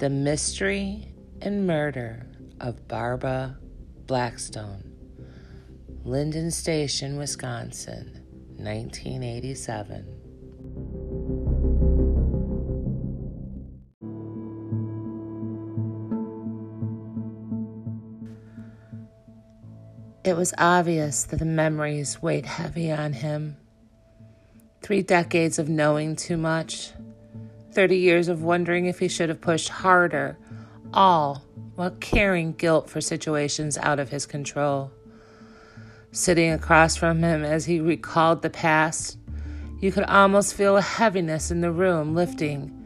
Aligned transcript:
The 0.00 0.08
Mystery 0.08 1.12
and 1.42 1.66
Murder 1.66 2.26
of 2.58 2.88
Barbara 2.88 3.58
Blackstone, 4.06 4.94
Lyndon 6.04 6.50
Station, 6.50 7.18
Wisconsin, 7.18 8.24
1987. 8.56 10.06
It 20.24 20.34
was 20.34 20.54
obvious 20.56 21.24
that 21.24 21.36
the 21.40 21.44
memories 21.44 22.22
weighed 22.22 22.46
heavy 22.46 22.90
on 22.90 23.12
him. 23.12 23.58
Three 24.80 25.02
decades 25.02 25.58
of 25.58 25.68
knowing 25.68 26.16
too 26.16 26.38
much, 26.38 26.92
30 27.72 27.96
years 27.96 28.28
of 28.28 28.42
wondering 28.42 28.86
if 28.86 28.98
he 28.98 29.08
should 29.08 29.28
have 29.28 29.40
pushed 29.40 29.68
harder, 29.68 30.38
all 30.92 31.44
while 31.74 31.90
carrying 31.92 32.52
guilt 32.52 32.90
for 32.90 33.00
situations 33.00 33.78
out 33.78 33.98
of 33.98 34.10
his 34.10 34.26
control. 34.26 34.90
Sitting 36.12 36.50
across 36.52 36.96
from 36.96 37.22
him 37.22 37.44
as 37.44 37.66
he 37.66 37.80
recalled 37.80 38.42
the 38.42 38.50
past, 38.50 39.16
you 39.80 39.92
could 39.92 40.04
almost 40.04 40.54
feel 40.54 40.76
a 40.76 40.82
heaviness 40.82 41.50
in 41.50 41.60
the 41.60 41.70
room 41.70 42.14
lifting 42.14 42.76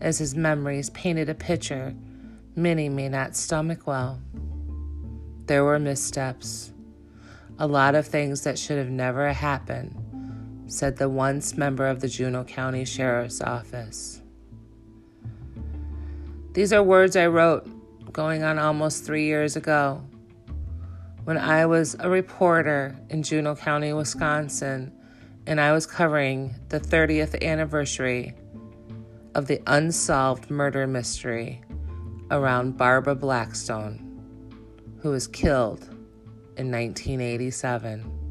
as 0.00 0.18
his 0.18 0.34
memories 0.34 0.90
painted 0.90 1.28
a 1.28 1.34
picture 1.34 1.94
many 2.56 2.88
may 2.88 3.08
not 3.08 3.36
stomach 3.36 3.86
well. 3.86 4.20
There 5.46 5.64
were 5.64 5.78
missteps, 5.78 6.72
a 7.58 7.66
lot 7.66 7.94
of 7.94 8.06
things 8.06 8.42
that 8.42 8.58
should 8.58 8.78
have 8.78 8.90
never 8.90 9.32
happened, 9.32 9.94
said 10.66 10.96
the 10.96 11.08
once 11.08 11.56
member 11.56 11.86
of 11.86 12.00
the 12.00 12.08
Juneau 12.08 12.44
County 12.44 12.84
Sheriff's 12.84 13.40
Office. 13.40 14.20
These 16.54 16.72
are 16.72 16.84
words 16.84 17.16
I 17.16 17.26
wrote 17.26 17.68
going 18.12 18.44
on 18.44 18.60
almost 18.60 19.04
three 19.04 19.24
years 19.24 19.56
ago 19.56 20.00
when 21.24 21.36
I 21.36 21.66
was 21.66 21.96
a 21.98 22.08
reporter 22.08 22.94
in 23.10 23.24
Juneau 23.24 23.56
County, 23.56 23.92
Wisconsin, 23.92 24.92
and 25.48 25.60
I 25.60 25.72
was 25.72 25.84
covering 25.84 26.54
the 26.68 26.78
30th 26.78 27.42
anniversary 27.42 28.34
of 29.34 29.48
the 29.48 29.60
unsolved 29.66 30.48
murder 30.48 30.86
mystery 30.86 31.60
around 32.30 32.76
Barbara 32.76 33.16
Blackstone, 33.16 33.98
who 35.00 35.10
was 35.10 35.26
killed 35.26 35.82
in 36.56 36.70
1987. 36.70 38.23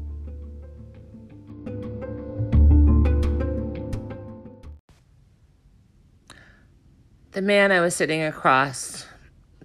The 7.34 7.42
man 7.42 7.72
I 7.72 7.80
was 7.80 7.96
sitting 7.96 8.22
across 8.22 9.08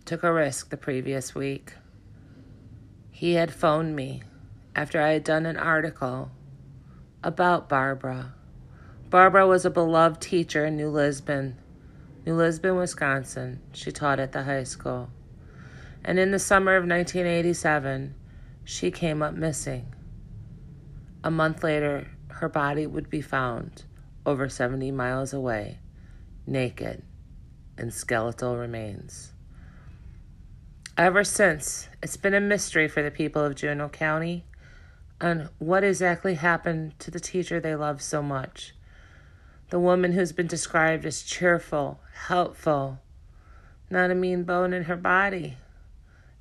took 0.03 0.23
a 0.23 0.33
risk 0.33 0.71
the 0.71 0.75
previous 0.75 1.35
week. 1.35 1.73
He 3.11 3.35
had 3.35 3.53
phoned 3.53 3.95
me 3.95 4.23
after 4.75 4.99
I 4.99 5.09
had 5.09 5.23
done 5.23 5.45
an 5.45 5.55
article 5.55 6.31
about 7.23 7.69
Barbara. 7.69 8.33
Barbara 9.11 9.45
was 9.45 9.65
a 9.65 9.69
beloved 9.69 10.19
teacher 10.19 10.65
in 10.65 10.77
New 10.77 10.89
Lisbon, 10.89 11.59
New 12.25 12.33
Lisbon, 12.33 12.75
Wisconsin. 12.75 13.61
She 13.71 13.91
taught 13.91 14.19
at 14.19 14.31
the 14.31 14.45
high 14.45 14.63
school. 14.63 15.11
And 16.03 16.17
in 16.17 16.31
the 16.31 16.39
summer 16.39 16.75
of 16.75 16.87
1987, 16.87 18.15
she 18.63 18.89
came 18.89 19.21
up 19.21 19.35
missing. 19.35 19.93
A 21.23 21.29
month 21.29 21.63
later, 21.63 22.07
her 22.29 22.49
body 22.49 22.87
would 22.87 23.11
be 23.11 23.21
found 23.21 23.83
over 24.25 24.49
70 24.49 24.89
miles 24.89 25.33
away, 25.33 25.77
naked 26.47 27.03
and 27.79 27.93
skeletal 27.93 28.57
remains. 28.57 29.31
Ever 30.97 31.23
since, 31.23 31.87
it's 32.03 32.17
been 32.17 32.33
a 32.33 32.41
mystery 32.41 32.87
for 32.89 33.01
the 33.01 33.09
people 33.09 33.43
of 33.43 33.55
Juneau 33.55 33.87
County 33.87 34.43
on 35.21 35.49
what 35.57 35.83
exactly 35.83 36.35
happened 36.35 36.99
to 36.99 37.09
the 37.09 37.19
teacher 37.19 37.59
they 37.59 37.75
loved 37.75 38.01
so 38.01 38.21
much. 38.21 38.73
The 39.69 39.79
woman 39.79 40.11
who's 40.11 40.31
been 40.31 40.47
described 40.47 41.05
as 41.05 41.21
cheerful, 41.21 42.01
helpful, 42.27 42.99
not 43.89 44.11
a 44.11 44.15
mean 44.15 44.43
bone 44.43 44.73
in 44.73 44.83
her 44.83 44.97
body. 44.97 45.57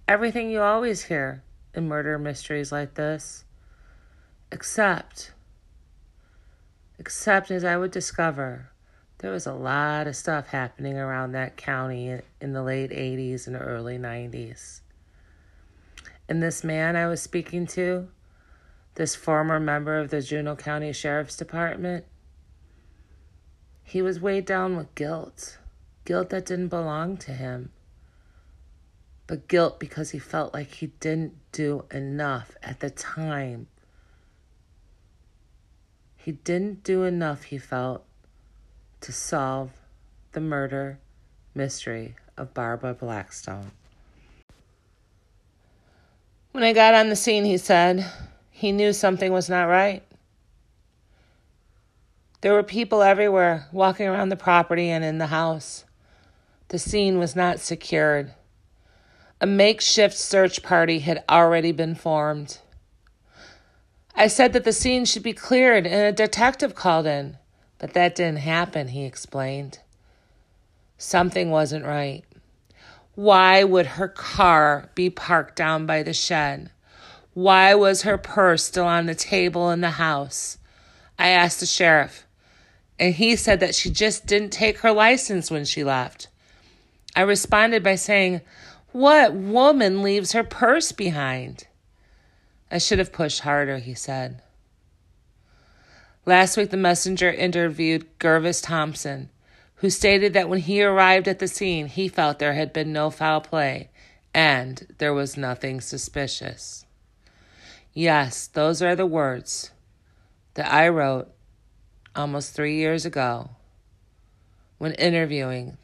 Everything 0.08 0.50
you 0.50 0.60
always 0.60 1.04
hear 1.04 1.42
in 1.74 1.86
murder 1.86 2.18
mysteries 2.18 2.72
like 2.72 2.94
this. 2.94 3.44
Except, 4.50 5.32
except 6.98 7.50
as 7.50 7.64
I 7.64 7.76
would 7.76 7.90
discover, 7.90 8.70
there 9.18 9.32
was 9.32 9.46
a 9.46 9.52
lot 9.52 10.06
of 10.06 10.14
stuff 10.14 10.48
happening 10.48 10.96
around 10.96 11.32
that 11.32 11.56
county 11.56 12.20
in 12.40 12.52
the 12.52 12.62
late 12.62 12.90
80s 12.90 13.46
and 13.46 13.56
early 13.56 13.98
90s. 13.98 14.80
And 16.28 16.42
this 16.42 16.62
man 16.62 16.94
I 16.94 17.06
was 17.08 17.20
speaking 17.20 17.66
to, 17.68 18.08
this 18.94 19.16
former 19.16 19.58
member 19.58 19.98
of 19.98 20.10
the 20.10 20.20
Juneau 20.20 20.56
County 20.56 20.92
Sheriff's 20.92 21.36
Department, 21.36 22.04
he 23.82 24.02
was 24.02 24.20
weighed 24.20 24.44
down 24.44 24.76
with 24.76 24.94
guilt, 24.94 25.58
guilt 26.04 26.30
that 26.30 26.46
didn't 26.46 26.68
belong 26.68 27.16
to 27.18 27.32
him, 27.32 27.72
but 29.26 29.48
guilt 29.48 29.80
because 29.80 30.10
he 30.10 30.18
felt 30.18 30.52
like 30.52 30.74
he 30.74 30.88
didn't 31.00 31.34
do 31.52 31.84
enough 31.90 32.56
at 32.62 32.80
the 32.80 32.90
time. 32.90 33.66
He 36.16 36.32
didn't 36.32 36.84
do 36.84 37.04
enough, 37.04 37.44
he 37.44 37.58
felt, 37.58 38.04
to 39.00 39.12
solve 39.12 39.70
the 40.32 40.40
murder 40.40 40.98
mystery 41.54 42.14
of 42.36 42.54
Barbara 42.54 42.94
Blackstone. 42.94 43.70
When 46.52 46.64
I 46.64 46.72
got 46.72 46.94
on 46.94 47.08
the 47.08 47.16
scene, 47.16 47.44
he 47.44 47.58
said 47.58 48.10
he 48.50 48.72
knew 48.72 48.92
something 48.92 49.32
was 49.32 49.48
not 49.48 49.64
right. 49.64 50.02
There 52.40 52.52
were 52.52 52.62
people 52.62 53.02
everywhere 53.02 53.66
walking 53.72 54.06
around 54.06 54.28
the 54.28 54.36
property 54.36 54.88
and 54.90 55.04
in 55.04 55.18
the 55.18 55.26
house. 55.26 55.84
The 56.68 56.78
scene 56.78 57.18
was 57.18 57.34
not 57.34 57.60
secured. 57.60 58.34
A 59.40 59.46
makeshift 59.46 60.16
search 60.16 60.62
party 60.62 61.00
had 61.00 61.24
already 61.28 61.72
been 61.72 61.94
formed. 61.94 62.58
I 64.14 64.26
said 64.26 64.52
that 64.52 64.64
the 64.64 64.72
scene 64.72 65.04
should 65.04 65.22
be 65.22 65.32
cleared 65.32 65.86
and 65.86 66.02
a 66.02 66.12
detective 66.12 66.74
called 66.74 67.06
in. 67.06 67.38
But 67.78 67.94
that 67.94 68.14
didn't 68.14 68.40
happen, 68.40 68.88
he 68.88 69.04
explained. 69.04 69.78
Something 70.96 71.50
wasn't 71.50 71.84
right. 71.84 72.24
Why 73.14 73.64
would 73.64 73.86
her 73.86 74.08
car 74.08 74.90
be 74.94 75.10
parked 75.10 75.56
down 75.56 75.86
by 75.86 76.02
the 76.02 76.12
shed? 76.12 76.70
Why 77.34 77.74
was 77.74 78.02
her 78.02 78.18
purse 78.18 78.64
still 78.64 78.86
on 78.86 79.06
the 79.06 79.14
table 79.14 79.70
in 79.70 79.80
the 79.80 79.90
house? 79.90 80.58
I 81.18 81.28
asked 81.28 81.60
the 81.60 81.66
sheriff, 81.66 82.26
and 82.98 83.14
he 83.14 83.36
said 83.36 83.60
that 83.60 83.74
she 83.74 83.90
just 83.90 84.26
didn't 84.26 84.50
take 84.50 84.78
her 84.78 84.92
license 84.92 85.50
when 85.50 85.64
she 85.64 85.84
left. 85.84 86.28
I 87.14 87.22
responded 87.22 87.82
by 87.82 87.94
saying, 87.94 88.40
What 88.92 89.34
woman 89.34 90.02
leaves 90.02 90.32
her 90.32 90.44
purse 90.44 90.92
behind? 90.92 91.66
I 92.70 92.78
should 92.78 92.98
have 92.98 93.12
pushed 93.12 93.40
harder, 93.40 93.78
he 93.78 93.94
said. 93.94 94.42
Last 96.26 96.56
week, 96.56 96.70
the 96.70 96.76
messenger 96.76 97.30
interviewed 97.30 98.06
Gervis 98.18 98.62
Thompson, 98.62 99.30
who 99.76 99.90
stated 99.90 100.32
that 100.34 100.48
when 100.48 100.60
he 100.60 100.82
arrived 100.82 101.28
at 101.28 101.38
the 101.38 101.48
scene, 101.48 101.86
he 101.86 102.08
felt 102.08 102.38
there 102.38 102.54
had 102.54 102.72
been 102.72 102.92
no 102.92 103.10
foul 103.10 103.40
play 103.40 103.90
and 104.34 104.86
there 104.98 105.14
was 105.14 105.36
nothing 105.36 105.80
suspicious. 105.80 106.84
Yes, 107.92 108.46
those 108.46 108.82
are 108.82 108.94
the 108.94 109.06
words 109.06 109.70
that 110.54 110.72
I 110.72 110.88
wrote 110.88 111.30
almost 112.14 112.54
three 112.54 112.76
years 112.76 113.06
ago 113.06 113.50
when 114.78 114.92
interviewing 114.94 115.78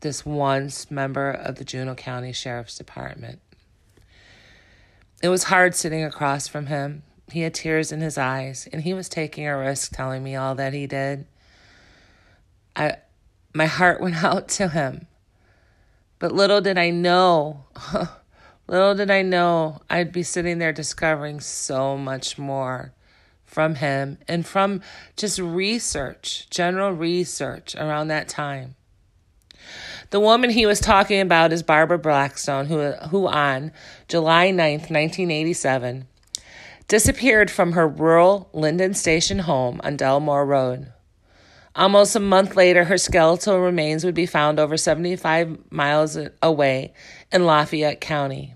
this 0.00 0.24
once 0.26 0.90
member 0.90 1.30
of 1.30 1.56
the 1.56 1.64
Juneau 1.64 1.94
County 1.94 2.32
Sheriff's 2.32 2.76
Department. 2.76 3.40
It 5.22 5.28
was 5.28 5.44
hard 5.44 5.74
sitting 5.74 6.04
across 6.04 6.48
from 6.48 6.66
him 6.66 7.02
he 7.32 7.42
had 7.42 7.54
tears 7.54 7.92
in 7.92 8.00
his 8.00 8.16
eyes, 8.16 8.68
and 8.72 8.82
he 8.82 8.94
was 8.94 9.08
taking 9.08 9.46
a 9.46 9.56
risk 9.56 9.92
telling 9.94 10.22
me 10.22 10.36
all 10.36 10.54
that 10.54 10.72
he 10.72 10.86
did. 10.86 11.26
I, 12.76 12.96
my 13.52 13.66
heart 13.66 14.00
went 14.02 14.22
out 14.22 14.48
to 14.48 14.68
him. 14.68 15.06
But 16.18 16.32
little 16.32 16.60
did 16.60 16.78
I 16.78 16.90
know, 16.90 17.64
little 18.68 18.94
did 18.94 19.10
I 19.10 19.22
know 19.22 19.82
I'd 19.90 20.12
be 20.12 20.22
sitting 20.22 20.58
there 20.58 20.72
discovering 20.72 21.40
so 21.40 21.96
much 21.96 22.38
more 22.38 22.92
from 23.44 23.74
him 23.74 24.18
and 24.28 24.46
from 24.46 24.80
just 25.16 25.38
research, 25.38 26.48
general 26.48 26.92
research 26.92 27.74
around 27.74 28.08
that 28.08 28.28
time. 28.28 28.76
The 30.10 30.20
woman 30.20 30.50
he 30.50 30.66
was 30.66 30.80
talking 30.80 31.20
about 31.20 31.52
is 31.52 31.62
Barbara 31.62 31.98
Blackstone, 31.98 32.66
who, 32.66 32.92
who 32.92 33.26
on 33.26 33.72
July 34.08 34.48
9th, 34.50 34.90
1987, 34.90 36.06
disappeared 36.88 37.50
from 37.50 37.72
her 37.72 37.88
rural 37.88 38.48
Lyndon 38.52 38.94
Station 38.94 39.40
home 39.40 39.80
on 39.84 39.96
Delmore 39.96 40.46
Road. 40.46 40.92
Almost 41.74 42.14
a 42.14 42.20
month 42.20 42.54
later, 42.54 42.84
her 42.84 42.98
skeletal 42.98 43.58
remains 43.58 44.04
would 44.04 44.14
be 44.14 44.26
found 44.26 44.58
over 44.58 44.76
75 44.76 45.70
miles 45.70 46.18
away 46.42 46.92
in 47.30 47.46
Lafayette 47.46 48.00
County. 48.00 48.54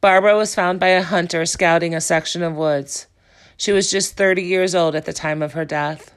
Barbara 0.00 0.36
was 0.36 0.54
found 0.54 0.80
by 0.80 0.88
a 0.88 1.02
hunter 1.02 1.44
scouting 1.44 1.94
a 1.94 2.00
section 2.00 2.42
of 2.42 2.54
woods. 2.56 3.06
She 3.56 3.72
was 3.72 3.90
just 3.90 4.16
30 4.16 4.42
years 4.42 4.74
old 4.74 4.94
at 4.94 5.04
the 5.04 5.12
time 5.12 5.42
of 5.42 5.52
her 5.52 5.64
death. 5.64 6.14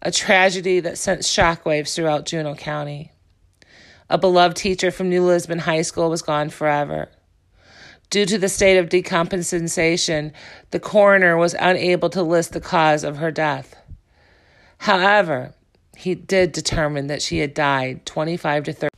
A 0.00 0.12
tragedy 0.12 0.78
that 0.80 0.98
sent 0.98 1.22
shockwaves 1.22 1.94
throughout 1.94 2.26
Juneau 2.26 2.54
County. 2.54 3.12
A 4.08 4.16
beloved 4.16 4.56
teacher 4.56 4.90
from 4.90 5.10
New 5.10 5.24
Lisbon 5.24 5.58
High 5.58 5.82
School 5.82 6.08
was 6.08 6.22
gone 6.22 6.50
forever. 6.50 7.08
Due 8.10 8.24
to 8.24 8.38
the 8.38 8.48
state 8.48 8.78
of 8.78 8.88
decompensation, 8.88 10.32
the 10.70 10.80
coroner 10.80 11.36
was 11.36 11.54
unable 11.58 12.08
to 12.08 12.22
list 12.22 12.52
the 12.52 12.60
cause 12.60 13.04
of 13.04 13.18
her 13.18 13.30
death. 13.30 13.76
However, 14.78 15.54
he 15.96 16.14
did 16.14 16.52
determine 16.52 17.08
that 17.08 17.20
she 17.20 17.38
had 17.38 17.52
died 17.52 18.06
25 18.06 18.64
to 18.64 18.72
30. 18.72 18.88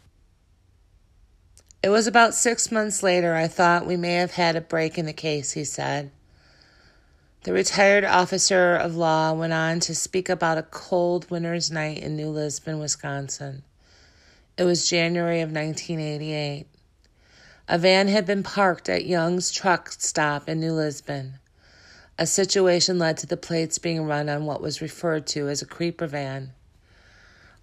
It 1.82 1.88
was 1.88 2.06
about 2.06 2.34
six 2.34 2.70
months 2.70 3.02
later 3.02 3.34
I 3.34 3.48
thought 3.48 3.86
we 3.86 3.96
may 3.96 4.14
have 4.14 4.32
had 4.32 4.54
a 4.54 4.60
break 4.60 4.98
in 4.98 5.06
the 5.06 5.12
case, 5.12 5.52
he 5.52 5.64
said. 5.64 6.10
The 7.42 7.54
retired 7.54 8.04
officer 8.04 8.76
of 8.76 8.96
law 8.96 9.32
went 9.32 9.54
on 9.54 9.80
to 9.80 9.94
speak 9.94 10.28
about 10.28 10.58
a 10.58 10.62
cold 10.62 11.30
winter's 11.30 11.70
night 11.70 11.98
in 11.98 12.14
New 12.14 12.28
Lisbon, 12.28 12.78
Wisconsin. 12.78 13.62
It 14.58 14.64
was 14.64 14.90
January 14.90 15.40
of 15.40 15.50
1988. 15.50 16.66
A 17.72 17.78
van 17.78 18.08
had 18.08 18.26
been 18.26 18.42
parked 18.42 18.88
at 18.88 19.06
Young's 19.06 19.52
truck 19.52 19.92
stop 19.92 20.48
in 20.48 20.58
New 20.58 20.72
Lisbon. 20.72 21.34
A 22.18 22.26
situation 22.26 22.98
led 22.98 23.16
to 23.18 23.28
the 23.28 23.36
plates 23.36 23.78
being 23.78 24.06
run 24.06 24.28
on 24.28 24.44
what 24.44 24.60
was 24.60 24.82
referred 24.82 25.24
to 25.28 25.48
as 25.48 25.62
a 25.62 25.66
creeper 25.66 26.08
van. 26.08 26.50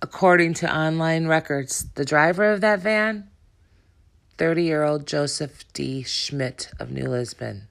According 0.01 0.54
to 0.56 0.74
online 0.74 1.27
records, 1.27 1.88
the 1.95 2.06
driver 2.06 2.54
of 2.54 2.62
that 2.62 2.80
van, 2.80 3.27
30 4.38 4.63
year 4.63 4.86
old 4.86 5.06
Joseph 5.06 5.65
D. 5.74 6.04
Schmidt 6.04 6.71
of 6.80 6.89
New 6.89 7.10
Lisbon. 7.10 7.68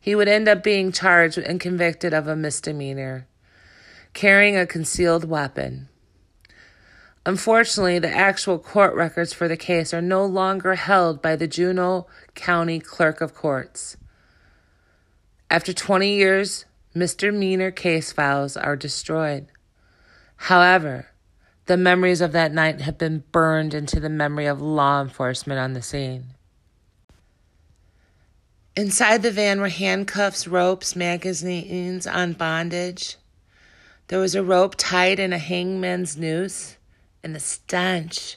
He 0.00 0.14
would 0.14 0.26
end 0.26 0.48
up 0.48 0.62
being 0.62 0.90
charged 0.90 1.36
and 1.36 1.60
convicted 1.60 2.14
of 2.14 2.26
a 2.26 2.34
misdemeanor, 2.34 3.26
carrying 4.14 4.56
a 4.56 4.64
concealed 4.64 5.26
weapon. 5.26 5.90
Unfortunately, 7.28 7.98
the 7.98 8.08
actual 8.08 8.58
court 8.58 8.94
records 8.94 9.34
for 9.34 9.48
the 9.48 9.56
case 9.58 9.92
are 9.92 10.00
no 10.00 10.24
longer 10.24 10.76
held 10.76 11.20
by 11.20 11.36
the 11.36 11.46
Juneau 11.46 12.06
County 12.34 12.80
Clerk 12.80 13.20
of 13.20 13.34
Courts. 13.34 13.98
After 15.50 15.74
20 15.74 16.10
years, 16.10 16.64
misdemeanor 16.94 17.70
case 17.70 18.12
files 18.12 18.56
are 18.56 18.76
destroyed. 18.76 19.48
However, 20.36 21.08
the 21.66 21.76
memories 21.76 22.22
of 22.22 22.32
that 22.32 22.54
night 22.54 22.80
have 22.80 22.96
been 22.96 23.24
burned 23.30 23.74
into 23.74 24.00
the 24.00 24.08
memory 24.08 24.46
of 24.46 24.62
law 24.62 25.02
enforcement 25.02 25.60
on 25.60 25.74
the 25.74 25.82
scene. 25.82 26.28
Inside 28.74 29.20
the 29.20 29.32
van 29.32 29.60
were 29.60 29.68
handcuffs, 29.68 30.48
ropes, 30.48 30.96
magazines 30.96 32.06
on 32.06 32.32
bondage. 32.32 33.18
There 34.06 34.18
was 34.18 34.34
a 34.34 34.42
rope 34.42 34.76
tied 34.78 35.18
in 35.18 35.34
a 35.34 35.38
hangman's 35.38 36.16
noose 36.16 36.77
and 37.22 37.34
the 37.34 37.40
stench, 37.40 38.36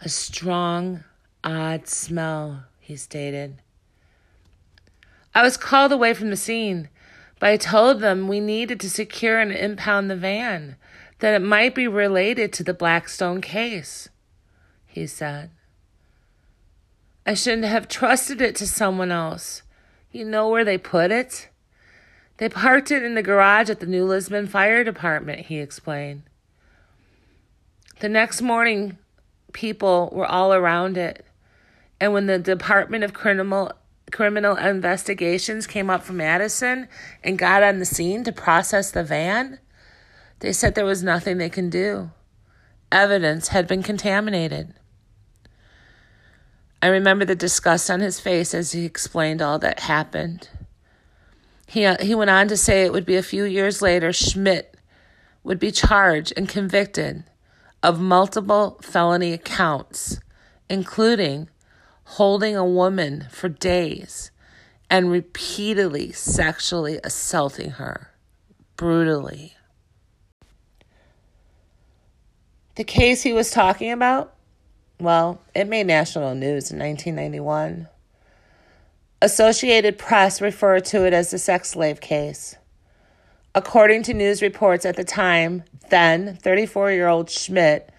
a 0.00 0.08
strong, 0.08 1.04
odd 1.44 1.88
smell, 1.88 2.64
he 2.78 2.96
stated. 2.96 3.62
I 5.34 5.42
was 5.42 5.56
called 5.56 5.92
away 5.92 6.14
from 6.14 6.30
the 6.30 6.36
scene, 6.36 6.88
but 7.38 7.50
I 7.50 7.56
told 7.56 8.00
them 8.00 8.28
we 8.28 8.40
needed 8.40 8.80
to 8.80 8.90
secure 8.90 9.38
and 9.38 9.52
impound 9.52 10.10
the 10.10 10.16
van, 10.16 10.76
that 11.20 11.34
it 11.34 11.42
might 11.42 11.74
be 11.74 11.86
related 11.86 12.52
to 12.54 12.64
the 12.64 12.74
Blackstone 12.74 13.40
case, 13.40 14.08
he 14.86 15.06
said. 15.06 15.50
I 17.26 17.34
shouldn't 17.34 17.64
have 17.64 17.88
trusted 17.88 18.40
it 18.40 18.56
to 18.56 18.66
someone 18.66 19.12
else. 19.12 19.62
You 20.10 20.24
know 20.24 20.48
where 20.48 20.64
they 20.64 20.78
put 20.78 21.12
it? 21.12 21.48
They 22.38 22.48
parked 22.48 22.90
it 22.90 23.02
in 23.02 23.14
the 23.14 23.22
garage 23.22 23.68
at 23.68 23.80
the 23.80 23.86
New 23.86 24.04
Lisbon 24.04 24.46
Fire 24.46 24.82
Department, 24.82 25.46
he 25.46 25.58
explained. 25.58 26.22
The 28.00 28.08
next 28.08 28.40
morning, 28.40 28.96
people 29.52 30.08
were 30.10 30.26
all 30.26 30.54
around 30.54 30.96
it. 30.96 31.22
And 32.00 32.14
when 32.14 32.26
the 32.26 32.38
Department 32.38 33.04
of 33.04 33.12
Criminal 33.12 33.72
Criminal 34.10 34.56
Investigations 34.56 35.66
came 35.66 35.90
up 35.90 36.02
from 36.02 36.16
Madison 36.16 36.88
and 37.22 37.38
got 37.38 37.62
on 37.62 37.78
the 37.78 37.84
scene 37.84 38.24
to 38.24 38.32
process 38.32 38.90
the 38.90 39.04
van, 39.04 39.60
they 40.40 40.52
said 40.52 40.74
there 40.74 40.84
was 40.86 41.02
nothing 41.02 41.36
they 41.36 41.50
can 41.50 41.68
do. 41.68 42.10
Evidence 42.90 43.48
had 43.48 43.68
been 43.68 43.82
contaminated. 43.82 44.74
I 46.82 46.88
remember 46.88 47.26
the 47.26 47.36
disgust 47.36 47.90
on 47.90 48.00
his 48.00 48.18
face 48.18 48.54
as 48.54 48.72
he 48.72 48.86
explained 48.86 49.42
all 49.42 49.58
that 49.58 49.80
happened. 49.80 50.48
He, 51.66 51.84
uh, 51.84 52.02
he 52.02 52.14
went 52.14 52.30
on 52.30 52.48
to 52.48 52.56
say 52.56 52.82
it 52.82 52.92
would 52.92 53.06
be 53.06 53.16
a 53.16 53.22
few 53.22 53.44
years 53.44 53.82
later 53.82 54.12
Schmidt 54.12 54.74
would 55.44 55.60
be 55.60 55.70
charged 55.70 56.32
and 56.36 56.48
convicted 56.48 57.24
of 57.82 58.00
multiple 58.00 58.78
felony 58.82 59.32
accounts, 59.32 60.20
including 60.68 61.48
holding 62.04 62.56
a 62.56 62.64
woman 62.64 63.26
for 63.30 63.48
days 63.48 64.30
and 64.90 65.10
repeatedly 65.10 66.12
sexually 66.12 66.98
assaulting 67.04 67.70
her 67.70 68.10
brutally. 68.76 69.54
The 72.76 72.84
case 72.84 73.22
he 73.22 73.32
was 73.32 73.50
talking 73.50 73.92
about, 73.92 74.34
well, 74.98 75.40
it 75.54 75.68
made 75.68 75.86
national 75.86 76.34
news 76.34 76.70
in 76.70 76.78
1991. 76.78 77.88
Associated 79.22 79.98
Press 79.98 80.40
referred 80.40 80.84
to 80.86 81.06
it 81.06 81.12
as 81.12 81.30
the 81.30 81.38
sex 81.38 81.70
slave 81.70 82.00
case. 82.00 82.56
According 83.54 84.04
to 84.04 84.14
news 84.14 84.42
reports 84.42 84.86
at 84.86 84.94
the 84.94 85.02
time, 85.02 85.64
then 85.88 86.36
34 86.36 86.92
year 86.92 87.08
old 87.08 87.30
Schmidt 87.30 87.90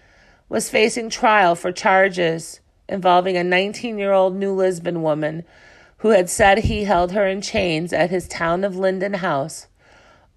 was 0.48 0.70
facing 0.70 1.10
trial 1.10 1.54
for 1.54 1.70
charges 1.72 2.60
involving 2.88 3.36
a 3.36 3.44
19 3.44 3.98
year 3.98 4.12
old 4.12 4.34
New 4.34 4.54
Lisbon 4.54 5.02
woman 5.02 5.44
who 5.98 6.08
had 6.08 6.30
said 6.30 6.58
he 6.58 6.84
held 6.84 7.12
her 7.12 7.26
in 7.26 7.42
chains 7.42 7.92
at 7.92 8.10
his 8.10 8.26
town 8.26 8.64
of 8.64 8.76
Lyndon 8.76 9.14
house 9.14 9.66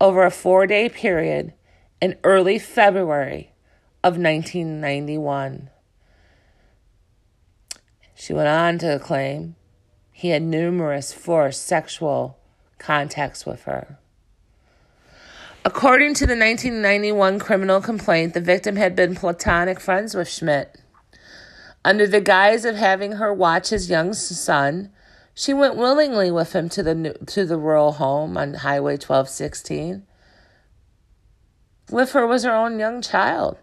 over 0.02 0.24
a 0.26 0.32
four 0.32 0.68
day 0.68 0.90
period 0.90 1.54
in 2.02 2.18
early 2.26 2.60
February 2.60 3.54
of 4.04 4.18
1991. 4.18 5.70
She 8.14 8.34
went 8.34 8.50
on 8.50 8.78
to 8.80 9.00
claim 9.00 9.56
he 10.12 10.30
had 10.30 10.44
numerous 10.44 11.14
forced 11.14 11.66
sexual 11.66 12.38
contacts 12.78 13.46
with 13.46 13.64
her. 13.64 13.98
According 15.68 16.14
to 16.16 16.28
the 16.28 16.38
1991 16.38 17.40
criminal 17.40 17.82
complaint, 17.82 18.36
the 18.36 18.40
victim 18.40 18.76
had 18.76 18.96
been 18.96 19.16
platonic 19.16 19.80
friends 19.80 20.14
with 20.14 20.30
Schmidt. 20.30 20.80
Under 21.84 22.06
the 22.06 22.22
guise 22.22 22.66
of 22.66 22.76
having 22.76 23.14
her 23.14 23.34
watch 23.34 23.70
his 23.70 23.90
young 23.90 24.14
son, 24.14 24.92
she 25.34 25.56
went 25.56 25.76
willingly 25.76 26.30
with 26.30 26.54
him 26.54 26.70
to 26.70 26.84
the 26.84 27.18
to 27.26 27.46
the 27.46 27.58
rural 27.58 27.94
home 27.94 28.38
on 28.38 28.54
Highway 28.54 28.94
1216. 28.94 30.06
With 31.90 32.12
her 32.12 32.28
was 32.28 32.44
her 32.44 32.54
own 32.54 32.78
young 32.78 33.02
child. 33.02 33.58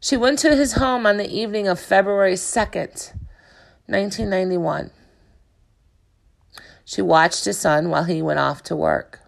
She 0.00 0.18
went 0.18 0.38
to 0.40 0.54
his 0.54 0.74
home 0.74 1.06
on 1.06 1.16
the 1.16 1.34
evening 1.34 1.66
of 1.66 1.80
February 1.80 2.34
2nd, 2.34 3.14
1991. 3.86 4.90
She 6.84 7.00
watched 7.00 7.46
his 7.46 7.58
son 7.58 7.88
while 7.88 8.04
he 8.04 8.20
went 8.20 8.38
off 8.38 8.62
to 8.64 8.76
work. 8.76 9.25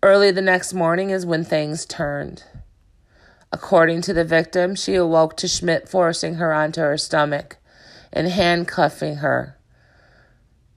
Early 0.00 0.30
the 0.30 0.42
next 0.42 0.72
morning 0.72 1.10
is 1.10 1.26
when 1.26 1.44
things 1.44 1.84
turned. 1.84 2.44
According 3.50 4.02
to 4.02 4.12
the 4.12 4.24
victim, 4.24 4.76
she 4.76 4.94
awoke 4.94 5.36
to 5.38 5.48
Schmidt 5.48 5.88
forcing 5.88 6.34
her 6.34 6.52
onto 6.52 6.80
her 6.80 6.96
stomach 6.96 7.56
and 8.12 8.28
handcuffing 8.28 9.16
her. 9.16 9.58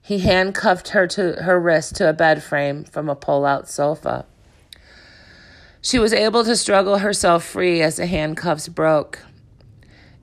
He 0.00 0.18
handcuffed 0.18 0.88
her 0.88 1.06
to 1.06 1.34
her 1.42 1.60
wrist 1.60 1.94
to 1.96 2.08
a 2.08 2.12
bed 2.12 2.42
frame 2.42 2.82
from 2.82 3.08
a 3.08 3.14
pull 3.14 3.44
out 3.44 3.68
sofa. 3.68 4.26
She 5.80 6.00
was 6.00 6.12
able 6.12 6.44
to 6.44 6.56
struggle 6.56 6.98
herself 6.98 7.44
free 7.44 7.80
as 7.80 7.96
the 7.96 8.06
handcuffs 8.06 8.66
broke. 8.66 9.20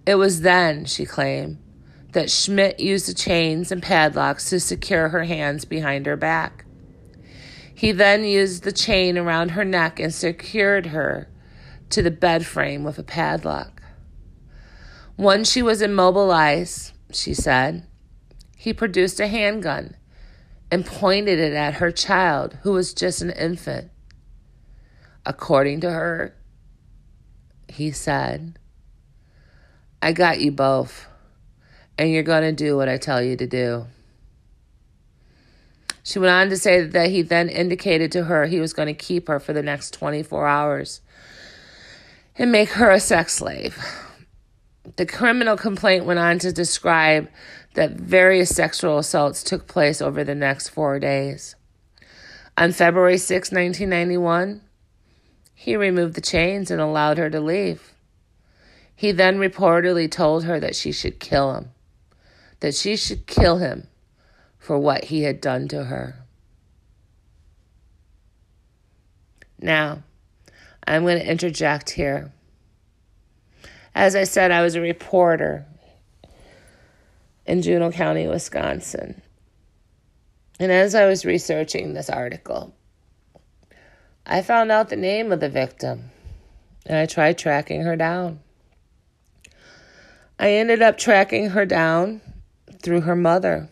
It 0.06 0.16
was 0.16 0.42
then, 0.42 0.84
she 0.84 1.06
claimed, 1.06 1.58
that 2.12 2.30
Schmidt 2.30 2.82
used 2.82 3.08
the 3.08 3.14
chains 3.14 3.72
and 3.72 3.82
padlocks 3.82 4.50
to 4.50 4.60
secure 4.60 5.10
her 5.10 5.24
hands 5.24 5.64
behind 5.64 6.06
her 6.06 6.18
back. 6.18 6.66
He 7.80 7.94
then 7.94 8.26
used 8.26 8.64
the 8.64 8.74
chain 8.74 9.18
around 9.18 9.52
her 9.52 9.64
neck 9.64 10.02
and 10.02 10.14
secured 10.14 10.88
her 10.88 11.30
to 11.92 12.02
the 12.02 12.12
bed 12.12 12.46
frame 12.46 12.84
with 12.84 13.00
a 13.00 13.04
padlock. 13.04 13.82
Once 15.16 15.50
she 15.50 15.62
was 15.62 15.82
immobilized, 15.82 16.92
she 17.14 17.34
said, 17.34 17.88
he 18.58 18.74
produced 18.74 19.22
a 19.22 19.28
handgun 19.28 19.96
and 20.70 20.86
pointed 20.86 21.40
it 21.40 21.54
at 21.54 21.76
her 21.76 21.90
child, 21.90 22.58
who 22.64 22.74
was 22.74 22.94
just 22.94 23.22
an 23.22 23.30
infant. 23.30 23.90
According 25.26 25.80
to 25.80 25.92
her, 25.92 26.36
he 27.70 27.92
said, 27.92 28.60
I 30.02 30.12
got 30.12 30.42
you 30.42 30.52
both, 30.52 31.08
and 31.98 32.12
you're 32.12 32.24
going 32.24 32.44
to 32.44 32.52
do 32.52 32.76
what 32.76 32.90
I 32.90 32.98
tell 32.98 33.24
you 33.24 33.38
to 33.38 33.48
do. 33.48 33.86
She 36.10 36.18
went 36.18 36.32
on 36.32 36.50
to 36.50 36.58
say 36.58 36.82
that 36.82 37.12
he 37.12 37.22
then 37.22 37.50
indicated 37.50 38.12
to 38.14 38.24
her 38.24 38.48
he 38.48 38.60
was 38.60 38.74
going 38.74 38.88
to 38.88 38.96
keep 38.96 39.28
her 39.28 39.40
for 39.40 39.54
the 39.54 39.62
next 39.62 39.94
24 39.94 40.48
hours 40.48 41.02
and 42.36 42.52
make 42.52 42.70
her 42.70 42.90
a 42.90 43.00
sex 43.00 43.36
slave. 43.36 43.78
The 44.96 45.06
criminal 45.06 45.56
complaint 45.56 46.06
went 46.06 46.18
on 46.18 46.40
to 46.40 46.52
describe 46.52 47.30
that 47.76 47.92
various 47.92 48.50
sexual 48.50 48.98
assaults 48.98 49.44
took 49.44 49.68
place 49.68 50.02
over 50.02 50.24
the 50.24 50.34
next 50.34 50.70
four 50.70 50.98
days. 50.98 51.56
On 52.58 52.72
February 52.72 53.20
6, 53.20 53.52
1991, 53.52 54.62
he 55.54 55.76
removed 55.76 56.16
the 56.16 56.22
chains 56.22 56.72
and 56.72 56.82
allowed 56.82 57.20
her 57.20 57.30
to 57.30 57.40
leave. 57.40 57.94
He 58.96 59.12
then 59.12 59.38
reportedly 59.38 60.10
told 60.10 60.46
her 60.46 60.60
that 60.60 60.76
she 60.76 60.92
should 60.92 61.20
kill 61.20 61.54
him, 61.54 61.70
that 62.62 62.74
she 62.74 62.96
should 62.98 63.28
kill 63.28 63.58
him 63.58 63.89
for 64.60 64.78
what 64.78 65.06
he 65.06 65.24
had 65.24 65.42
done 65.42 65.68
to 65.70 65.86
her. 65.86 66.24
Now, 69.60 70.04
I'm 70.86 71.04
going 71.04 71.20
to 71.20 71.30
interject 71.30 71.90
here. 71.90 72.32
As 73.96 74.16
I 74.16 74.24
said, 74.24 74.52
I 74.52 74.62
was 74.62 74.76
a 74.76 74.82
reporter 74.82 75.66
in 77.46 77.62
Juneau 77.62 77.92
County, 77.92 78.28
Wisconsin. 78.28 79.22
And 80.60 80.72
as 80.72 80.94
I 80.94 81.06
was 81.06 81.26
researching 81.26 81.94
this 81.94 82.10
article, 82.10 82.76
I 84.26 84.42
found 84.42 84.72
out 84.72 84.90
the 84.90 84.96
name 84.96 85.32
of 85.32 85.40
the 85.40 85.50
victim 85.50 86.12
and 86.86 86.98
I 86.98 87.06
tried 87.06 87.38
tracking 87.38 87.84
her 87.84 87.96
down. 87.96 88.40
I 90.38 90.52
ended 90.52 90.82
up 90.82 90.98
tracking 90.98 91.50
her 91.50 91.66
down 91.66 92.22
through 92.82 93.02
her 93.02 93.16
mother. 93.16 93.70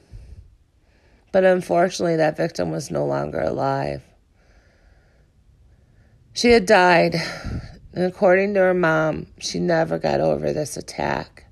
But 1.32 1.44
unfortunately, 1.44 2.16
that 2.16 2.38
victim 2.38 2.72
was 2.72 2.90
no 2.90 3.06
longer 3.06 3.42
alive. 3.42 4.02
She 6.34 6.52
had 6.52 6.66
died, 6.66 7.16
and 7.94 8.06
according 8.06 8.54
to 8.54 8.60
her 8.60 8.74
mom, 8.74 9.28
she 9.40 9.60
never 9.60 9.98
got 9.98 10.22
over 10.22 10.54
this 10.54 10.78
attack. 10.78 11.46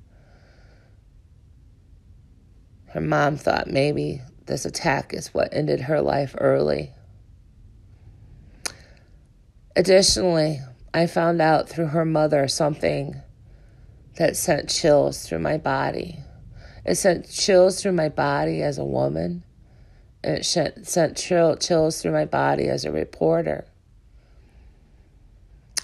Her 2.88 3.02
mom 3.02 3.36
thought 3.36 3.68
maybe 3.68 4.22
this 4.46 4.66
attack 4.66 5.14
is 5.14 5.34
what 5.34 5.50
ended 5.52 5.82
her 5.82 6.02
life 6.02 6.36
early. 6.40 6.94
Additionally, 9.76 10.62
I 10.94 11.08
found 11.08 11.42
out 11.42 11.68
through 11.68 11.88
her 11.88 12.06
mother 12.06 12.48
something 12.48 13.22
that 14.18 14.38
sent 14.38 14.70
chills 14.70 15.28
through 15.28 15.40
my 15.40 15.58
body. 15.58 16.20
It 16.86 16.96
sent 16.96 17.30
chills 17.30 17.82
through 17.82 17.92
my 17.92 18.08
body 18.08 18.62
as 18.62 18.78
a 18.78 18.86
woman, 18.86 19.44
it 20.26 20.46
sent 20.46 21.18
chills 21.18 22.02
through 22.02 22.12
my 22.12 22.26
body 22.26 22.68
as 22.68 22.84
a 22.84 22.92
reporter. 22.92 23.66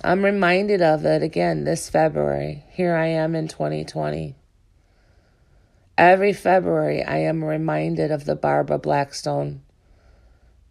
I'm 0.03 0.25
reminded 0.25 0.81
of 0.81 1.05
it 1.05 1.21
again 1.21 1.63
this 1.63 1.89
February. 1.89 2.63
Here 2.71 2.95
I 2.95 3.07
am 3.07 3.35
in 3.35 3.47
2020. 3.47 4.35
Every 5.97 6.33
February, 6.33 7.03
I 7.03 7.17
am 7.17 7.43
reminded 7.43 8.11
of 8.11 8.25
the 8.25 8.35
Barbara 8.35 8.79
Blackstone 8.79 9.61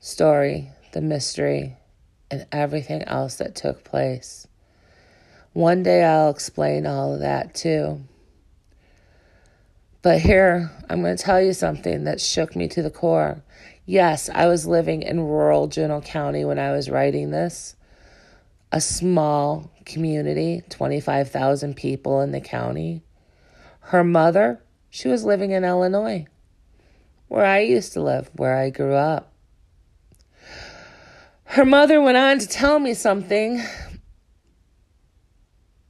story, 0.00 0.70
the 0.92 1.00
mystery, 1.00 1.76
and 2.28 2.46
everything 2.50 3.02
else 3.04 3.36
that 3.36 3.54
took 3.54 3.84
place. 3.84 4.48
One 5.52 5.84
day 5.84 6.02
I'll 6.02 6.30
explain 6.30 6.86
all 6.86 7.14
of 7.14 7.20
that 7.20 7.54
too. 7.54 8.00
But 10.02 10.20
here, 10.20 10.70
I'm 10.88 11.02
going 11.02 11.16
to 11.16 11.22
tell 11.22 11.40
you 11.40 11.52
something 11.52 12.04
that 12.04 12.20
shook 12.20 12.56
me 12.56 12.66
to 12.68 12.82
the 12.82 12.90
core. 12.90 13.42
Yes, 13.87 14.28
I 14.32 14.46
was 14.46 14.66
living 14.66 15.02
in 15.02 15.20
rural 15.20 15.66
Juneau 15.66 16.00
County 16.00 16.44
when 16.44 16.58
I 16.58 16.72
was 16.72 16.90
writing 16.90 17.30
this, 17.30 17.76
a 18.70 18.80
small 18.80 19.70
community, 19.84 20.62
25,000 20.68 21.75
people 21.75 22.20
in 22.20 22.32
the 22.32 22.40
county. 22.40 23.02
Her 23.80 24.04
mother 24.04 24.62
she 24.90 25.06
was 25.06 25.25
living 25.25 25.52
in 25.52 25.64
Illinois, 25.64 26.26
where 27.28 27.44
I 27.44 27.60
used 27.60 27.92
to 27.92 28.02
live, 28.02 28.28
where 28.34 28.56
I 28.56 28.70
grew 28.70 28.94
up. 28.94 29.32
Her 31.44 31.64
mother 31.64 32.00
went 32.00 32.16
on 32.16 32.40
to 32.40 32.49
tell 32.49 32.80
me 32.80 32.94
something 32.94 33.62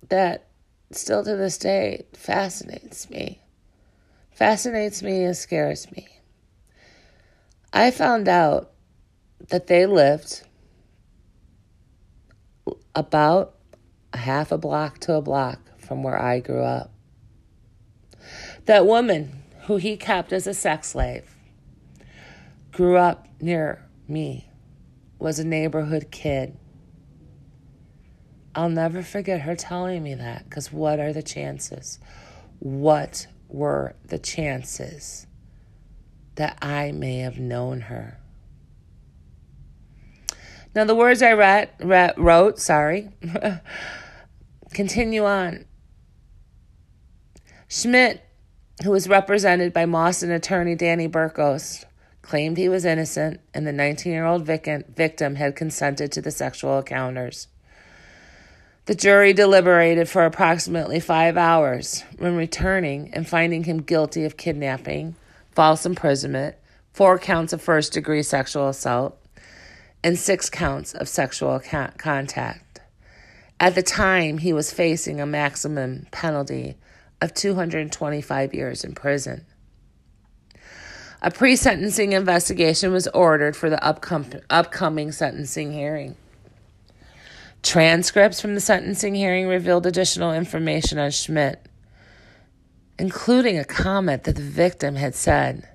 that 0.08 0.48
still 0.90 1.24
to 1.24 1.36
this 1.36 1.56
day 1.56 2.04
fascinates 2.12 3.08
me. 3.08 3.40
Fascinates 4.30 5.02
me 5.02 5.24
and 5.24 5.36
scares 5.36 5.90
me. 5.92 6.19
I 7.72 7.90
found 7.90 8.28
out 8.28 8.72
that 9.48 9.68
they 9.68 9.86
lived 9.86 10.42
about 12.94 13.54
a 14.12 14.18
half 14.18 14.50
a 14.50 14.58
block 14.58 14.98
to 15.00 15.14
a 15.14 15.22
block 15.22 15.60
from 15.78 16.02
where 16.02 16.20
I 16.20 16.40
grew 16.40 16.62
up. 16.62 16.92
That 18.66 18.86
woman 18.86 19.42
who 19.62 19.76
he 19.76 19.96
kept 19.96 20.32
as 20.32 20.46
a 20.46 20.54
sex 20.54 20.88
slave 20.88 21.34
grew 22.72 22.96
up 22.96 23.28
near 23.40 23.86
me, 24.08 24.48
was 25.18 25.38
a 25.38 25.44
neighborhood 25.44 26.10
kid. 26.10 26.56
I'll 28.54 28.68
never 28.68 29.02
forget 29.02 29.42
her 29.42 29.54
telling 29.54 30.02
me 30.02 30.14
that 30.14 30.44
because 30.44 30.72
what 30.72 30.98
are 30.98 31.12
the 31.12 31.22
chances? 31.22 32.00
What 32.58 33.26
were 33.48 33.94
the 34.04 34.18
chances 34.18 35.26
that 36.36 36.58
I 36.62 36.92
may 36.92 37.18
have 37.18 37.38
known 37.38 37.82
her? 37.82 38.18
Now, 40.74 40.84
the 40.84 40.94
words 40.94 41.20
I 41.22 41.32
read, 41.32 41.70
read, 41.80 42.14
wrote, 42.16 42.58
sorry, 42.58 43.10
continue 44.72 45.24
on. 45.24 45.64
Schmidt 47.68 48.24
who 48.82 48.90
was 48.90 49.08
represented 49.08 49.72
by 49.72 49.84
Mauston 49.84 50.34
attorney 50.34 50.74
Danny 50.74 51.08
Burkos, 51.08 51.84
claimed 52.22 52.56
he 52.56 52.68
was 52.68 52.84
innocent 52.84 53.40
and 53.52 53.66
the 53.66 53.72
19 53.72 54.12
year 54.12 54.24
old 54.24 54.46
victim 54.46 55.34
had 55.34 55.56
consented 55.56 56.12
to 56.12 56.22
the 56.22 56.30
sexual 56.30 56.78
encounters. 56.78 57.48
The 58.86 58.94
jury 58.94 59.32
deliberated 59.32 60.08
for 60.08 60.24
approximately 60.24 61.00
five 61.00 61.36
hours 61.36 62.04
when 62.18 62.36
returning 62.36 63.12
and 63.12 63.28
finding 63.28 63.64
him 63.64 63.82
guilty 63.82 64.24
of 64.24 64.36
kidnapping, 64.36 65.14
false 65.60 65.84
imprisonment, 65.84 66.56
four 66.94 67.18
counts 67.18 67.52
of 67.52 67.60
first 67.60 67.92
degree 67.92 68.22
sexual 68.22 68.70
assault, 68.70 69.22
and 70.02 70.18
six 70.18 70.48
counts 70.48 70.94
of 70.94 71.06
sexual 71.06 71.60
contact. 71.98 72.80
At 73.60 73.74
the 73.74 73.82
time, 73.82 74.38
he 74.38 74.54
was 74.54 74.72
facing 74.72 75.20
a 75.20 75.26
maximum 75.26 76.06
penalty 76.12 76.78
of 77.20 77.34
225 77.34 78.54
years 78.54 78.84
in 78.84 78.94
prison. 78.94 79.44
A 81.20 81.30
pre 81.30 81.54
sentencing 81.56 82.14
investigation 82.14 82.90
was 82.90 83.06
ordered 83.08 83.54
for 83.54 83.68
the 83.68 83.76
upcom- 83.82 84.42
upcoming 84.48 85.12
sentencing 85.12 85.74
hearing. 85.74 86.16
Transcripts 87.62 88.40
from 88.40 88.54
the 88.54 88.62
sentencing 88.62 89.14
hearing 89.14 89.46
revealed 89.46 89.84
additional 89.84 90.32
information 90.32 90.98
on 90.98 91.10
Schmidt, 91.10 91.66
including 93.00 93.58
a 93.58 93.64
comment 93.64 94.24
that 94.24 94.36
the 94.36 94.42
victim 94.42 94.94
had 94.94 95.14
said. 95.14 95.66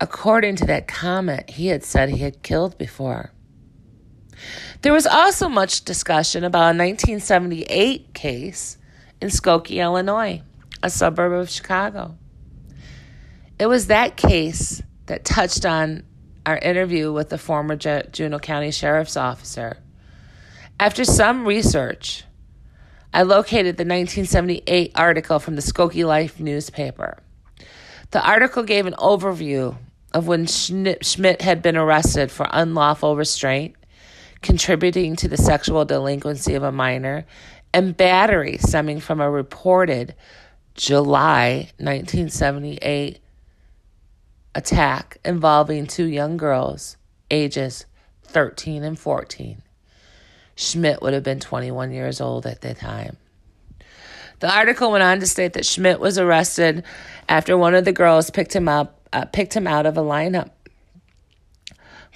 According 0.00 0.54
to 0.56 0.66
that 0.66 0.86
comment, 0.86 1.50
he 1.50 1.66
had 1.66 1.82
said 1.82 2.08
he 2.08 2.18
had 2.18 2.44
killed 2.44 2.78
before. 2.78 3.32
There 4.82 4.92
was 4.92 5.08
also 5.08 5.48
much 5.48 5.84
discussion 5.84 6.44
about 6.44 6.76
a 6.76 6.78
1978 6.78 8.14
case 8.14 8.78
in 9.20 9.28
Skokie, 9.28 9.82
Illinois, 9.82 10.42
a 10.84 10.88
suburb 10.88 11.32
of 11.32 11.50
Chicago. 11.50 12.16
It 13.58 13.66
was 13.66 13.88
that 13.88 14.16
case 14.16 14.82
that 15.06 15.24
touched 15.24 15.66
on 15.66 16.04
our 16.46 16.58
interview 16.58 17.12
with 17.12 17.28
the 17.28 17.38
former 17.38 17.74
Juneau 17.74 18.38
County 18.38 18.70
Sheriff's 18.70 19.16
Officer. 19.16 19.78
After 20.78 21.04
some 21.04 21.44
research, 21.44 22.24
I 23.14 23.22
located 23.22 23.76
the 23.76 23.84
1978 23.84 24.92
article 24.94 25.38
from 25.38 25.54
the 25.54 25.62
Skokie 25.62 26.06
Life 26.06 26.40
newspaper. 26.40 27.18
The 28.10 28.26
article 28.26 28.62
gave 28.62 28.86
an 28.86 28.94
overview 28.94 29.76
of 30.14 30.26
when 30.26 30.46
Schmidt 30.46 31.42
had 31.42 31.62
been 31.62 31.76
arrested 31.76 32.30
for 32.30 32.46
unlawful 32.50 33.16
restraint, 33.16 33.74
contributing 34.40 35.16
to 35.16 35.28
the 35.28 35.36
sexual 35.36 35.84
delinquency 35.84 36.54
of 36.54 36.62
a 36.62 36.72
minor, 36.72 37.26
and 37.74 37.96
battery 37.96 38.56
stemming 38.58 39.00
from 39.00 39.20
a 39.20 39.30
reported 39.30 40.14
July 40.74 41.70
1978 41.78 43.18
attack 44.54 45.18
involving 45.24 45.86
two 45.86 46.06
young 46.06 46.38
girls, 46.38 46.96
ages 47.30 47.84
13 48.24 48.82
and 48.84 48.98
14. 48.98 49.62
Schmidt 50.56 51.02
would 51.02 51.14
have 51.14 51.22
been 51.22 51.40
21 51.40 51.92
years 51.92 52.20
old 52.20 52.46
at 52.46 52.60
the 52.60 52.74
time. 52.74 53.16
The 54.40 54.52
article 54.52 54.90
went 54.90 55.04
on 55.04 55.20
to 55.20 55.26
state 55.26 55.52
that 55.52 55.64
Schmidt 55.64 56.00
was 56.00 56.18
arrested 56.18 56.84
after 57.28 57.56
one 57.56 57.74
of 57.74 57.84
the 57.84 57.92
girls 57.92 58.30
picked 58.30 58.54
him 58.54 58.68
up, 58.68 59.00
uh, 59.12 59.24
picked 59.26 59.54
him 59.54 59.66
out 59.66 59.86
of 59.86 59.96
a 59.96 60.02
lineup. 60.02 60.50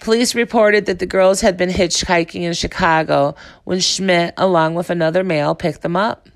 Police 0.00 0.34
reported 0.34 0.86
that 0.86 0.98
the 0.98 1.06
girls 1.06 1.40
had 1.40 1.56
been 1.56 1.70
hitchhiking 1.70 2.42
in 2.42 2.52
Chicago 2.52 3.34
when 3.64 3.80
Schmidt, 3.80 4.34
along 4.36 4.74
with 4.74 4.90
another 4.90 5.24
male, 5.24 5.54
picked 5.54 5.82
them 5.82 5.96
up. 5.96 6.28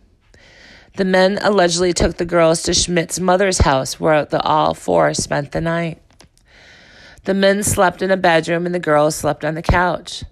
The 0.97 1.05
men 1.05 1.39
allegedly 1.43 1.93
took 1.93 2.17
the 2.17 2.25
girls 2.25 2.63
to 2.63 2.75
Schmidt's 2.75 3.21
mother's 3.21 3.59
house 3.59 4.01
where 4.01 4.25
the 4.25 4.41
all 4.43 4.75
four 4.75 5.13
spent 5.15 5.53
the 5.53 5.61
night. 5.61 6.01
The 7.25 7.35
men 7.35 7.63
slept 7.63 8.01
in 8.01 8.11
a 8.11 8.17
bedroom 8.17 8.65
and 8.65 8.75
the 8.75 8.81
girls 8.81 9.15
slept 9.15 9.45
on 9.45 9.55
the 9.55 9.63
couch. 9.63 10.25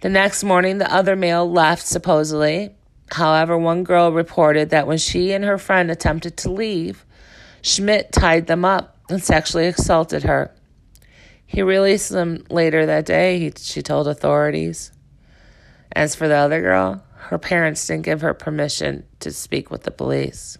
The 0.00 0.08
next 0.08 0.44
morning, 0.44 0.78
the 0.78 0.92
other 0.92 1.16
male 1.16 1.50
left, 1.50 1.84
supposedly. 1.84 2.70
However, 3.10 3.58
one 3.58 3.82
girl 3.82 4.12
reported 4.12 4.70
that 4.70 4.86
when 4.86 4.98
she 4.98 5.32
and 5.32 5.44
her 5.44 5.58
friend 5.58 5.90
attempted 5.90 6.36
to 6.38 6.52
leave, 6.52 7.04
Schmidt 7.62 8.12
tied 8.12 8.46
them 8.46 8.64
up 8.64 8.96
and 9.08 9.22
sexually 9.22 9.66
assaulted 9.66 10.22
her. 10.22 10.54
He 11.46 11.62
released 11.62 12.10
them 12.10 12.44
later 12.48 12.86
that 12.86 13.06
day, 13.06 13.38
he, 13.40 13.52
she 13.56 13.82
told 13.82 14.06
authorities. 14.06 14.92
As 15.90 16.14
for 16.14 16.28
the 16.28 16.36
other 16.36 16.60
girl, 16.60 17.02
her 17.16 17.38
parents 17.38 17.84
didn't 17.86 18.04
give 18.04 18.20
her 18.20 18.34
permission 18.34 19.04
to 19.20 19.32
speak 19.32 19.70
with 19.70 19.82
the 19.82 19.90
police. 19.90 20.58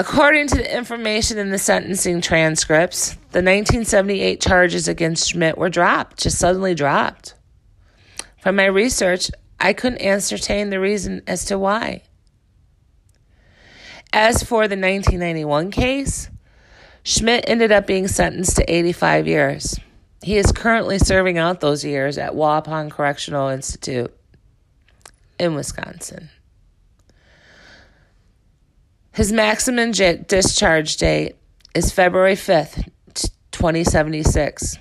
According 0.00 0.46
to 0.48 0.54
the 0.54 0.76
information 0.76 1.38
in 1.38 1.50
the 1.50 1.58
sentencing 1.58 2.20
transcripts, 2.20 3.14
the 3.32 3.42
1978 3.42 4.40
charges 4.40 4.86
against 4.86 5.28
Schmidt 5.28 5.58
were 5.58 5.68
dropped, 5.68 6.22
just 6.22 6.38
suddenly 6.38 6.72
dropped. 6.72 7.34
From 8.40 8.54
my 8.54 8.66
research, 8.66 9.28
I 9.58 9.72
couldn't 9.72 10.00
ascertain 10.00 10.70
the 10.70 10.78
reason 10.78 11.22
as 11.26 11.44
to 11.46 11.58
why. 11.58 12.02
As 14.12 14.44
for 14.44 14.68
the 14.68 14.76
1991 14.76 15.72
case, 15.72 16.30
Schmidt 17.02 17.44
ended 17.48 17.72
up 17.72 17.88
being 17.88 18.06
sentenced 18.06 18.54
to 18.56 18.72
85 18.72 19.26
years. 19.26 19.80
He 20.22 20.36
is 20.36 20.52
currently 20.52 20.98
serving 21.00 21.38
out 21.38 21.58
those 21.58 21.84
years 21.84 22.18
at 22.18 22.34
Waupun 22.34 22.88
Correctional 22.88 23.48
Institute 23.48 24.16
in 25.40 25.56
Wisconsin. 25.56 26.30
His 29.18 29.32
maximum 29.32 29.90
discharge 29.90 30.96
date 30.96 31.34
is 31.74 31.90
February 31.90 32.36
5th, 32.36 32.88
2076. 33.50 34.78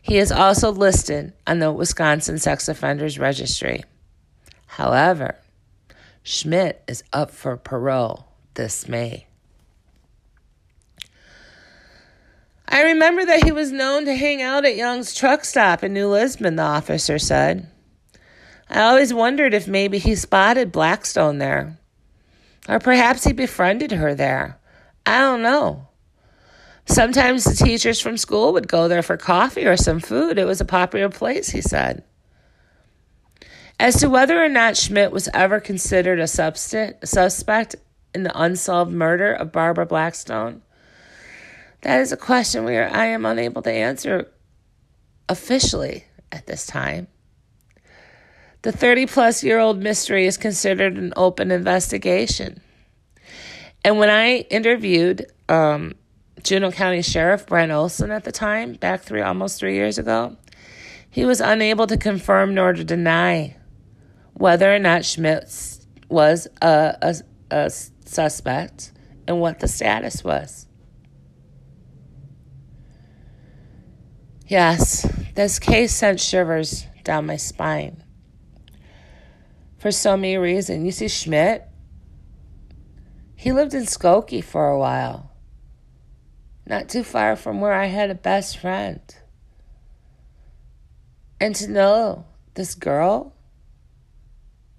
He 0.00 0.16
is 0.16 0.30
also 0.30 0.70
listed 0.70 1.32
on 1.44 1.58
the 1.58 1.72
Wisconsin 1.72 2.38
Sex 2.38 2.68
Offenders 2.68 3.18
Registry. 3.18 3.82
However, 4.66 5.40
Schmidt 6.22 6.84
is 6.86 7.02
up 7.12 7.32
for 7.32 7.56
parole 7.56 8.28
this 8.54 8.86
May. 8.86 9.26
I 12.68 12.82
remember 12.82 13.26
that 13.26 13.42
he 13.42 13.50
was 13.50 13.72
known 13.72 14.04
to 14.04 14.14
hang 14.14 14.40
out 14.40 14.64
at 14.64 14.76
Young's 14.76 15.16
truck 15.16 15.44
stop 15.44 15.82
in 15.82 15.94
New 15.94 16.06
Lisbon, 16.06 16.54
the 16.54 16.62
officer 16.62 17.18
said. 17.18 17.68
I 18.70 18.82
always 18.82 19.12
wondered 19.12 19.52
if 19.52 19.66
maybe 19.66 19.98
he 19.98 20.14
spotted 20.14 20.70
Blackstone 20.70 21.38
there. 21.38 21.76
Or 22.68 22.78
perhaps 22.78 23.24
he 23.24 23.32
befriended 23.32 23.92
her 23.92 24.14
there. 24.14 24.58
I 25.04 25.18
don't 25.18 25.42
know. 25.42 25.88
Sometimes 26.86 27.44
the 27.44 27.54
teachers 27.54 28.00
from 28.00 28.16
school 28.16 28.52
would 28.52 28.68
go 28.68 28.88
there 28.88 29.02
for 29.02 29.16
coffee 29.16 29.66
or 29.66 29.76
some 29.76 30.00
food. 30.00 30.38
It 30.38 30.46
was 30.46 30.60
a 30.60 30.66
popular 30.66 31.08
place, 31.08 31.50
he 31.50 31.60
said. 31.60 32.04
As 33.78 33.96
to 34.00 34.08
whether 34.08 34.42
or 34.42 34.48
not 34.48 34.76
Schmidt 34.76 35.10
was 35.10 35.28
ever 35.34 35.60
considered 35.60 36.20
a 36.20 36.26
suspect 36.26 37.76
in 38.14 38.22
the 38.22 38.40
unsolved 38.40 38.92
murder 38.92 39.32
of 39.32 39.50
Barbara 39.50 39.86
Blackstone, 39.86 40.62
that 41.80 42.00
is 42.00 42.12
a 42.12 42.16
question 42.16 42.64
we 42.64 42.76
are, 42.76 42.88
I 42.88 43.06
am 43.06 43.26
unable 43.26 43.62
to 43.62 43.72
answer 43.72 44.30
officially 45.28 46.04
at 46.30 46.46
this 46.46 46.66
time. 46.66 47.08
The 48.64 48.72
30 48.72 49.04
plus 49.04 49.44
year 49.44 49.58
old 49.58 49.82
mystery 49.82 50.24
is 50.24 50.38
considered 50.38 50.96
an 50.96 51.12
open 51.16 51.50
investigation. 51.50 52.62
And 53.84 53.98
when 53.98 54.08
I 54.08 54.36
interviewed 54.48 55.26
um, 55.50 55.92
Juneau 56.42 56.70
County 56.70 57.02
Sheriff 57.02 57.46
Brent 57.46 57.72
Olson 57.72 58.10
at 58.10 58.24
the 58.24 58.32
time, 58.32 58.72
back 58.72 59.02
three 59.02 59.20
almost 59.20 59.60
three 59.60 59.74
years 59.74 59.98
ago, 59.98 60.38
he 61.10 61.26
was 61.26 61.42
unable 61.42 61.86
to 61.86 61.98
confirm 61.98 62.54
nor 62.54 62.72
to 62.72 62.82
deny 62.84 63.54
whether 64.32 64.74
or 64.74 64.78
not 64.78 65.04
Schmidt 65.04 65.44
was 66.08 66.48
a, 66.62 66.96
a, 67.02 67.14
a 67.50 67.68
suspect 67.68 68.92
and 69.28 69.42
what 69.42 69.60
the 69.60 69.68
status 69.68 70.24
was. 70.24 70.66
Yes, 74.46 75.06
this 75.34 75.58
case 75.58 75.94
sent 75.94 76.18
shivers 76.18 76.86
down 77.02 77.26
my 77.26 77.36
spine 77.36 78.03
for 79.84 79.92
so 79.92 80.16
many 80.16 80.38
reasons. 80.38 80.82
You 80.82 80.92
see, 80.92 81.08
Schmidt, 81.08 81.68
he 83.36 83.52
lived 83.52 83.74
in 83.74 83.82
Skokie 83.82 84.42
for 84.42 84.70
a 84.70 84.78
while, 84.78 85.30
not 86.66 86.88
too 86.88 87.04
far 87.04 87.36
from 87.36 87.60
where 87.60 87.74
I 87.74 87.84
had 87.84 88.08
a 88.08 88.14
best 88.14 88.56
friend. 88.56 89.02
And 91.38 91.54
to 91.56 91.68
know 91.68 92.24
this 92.54 92.74
girl 92.74 93.34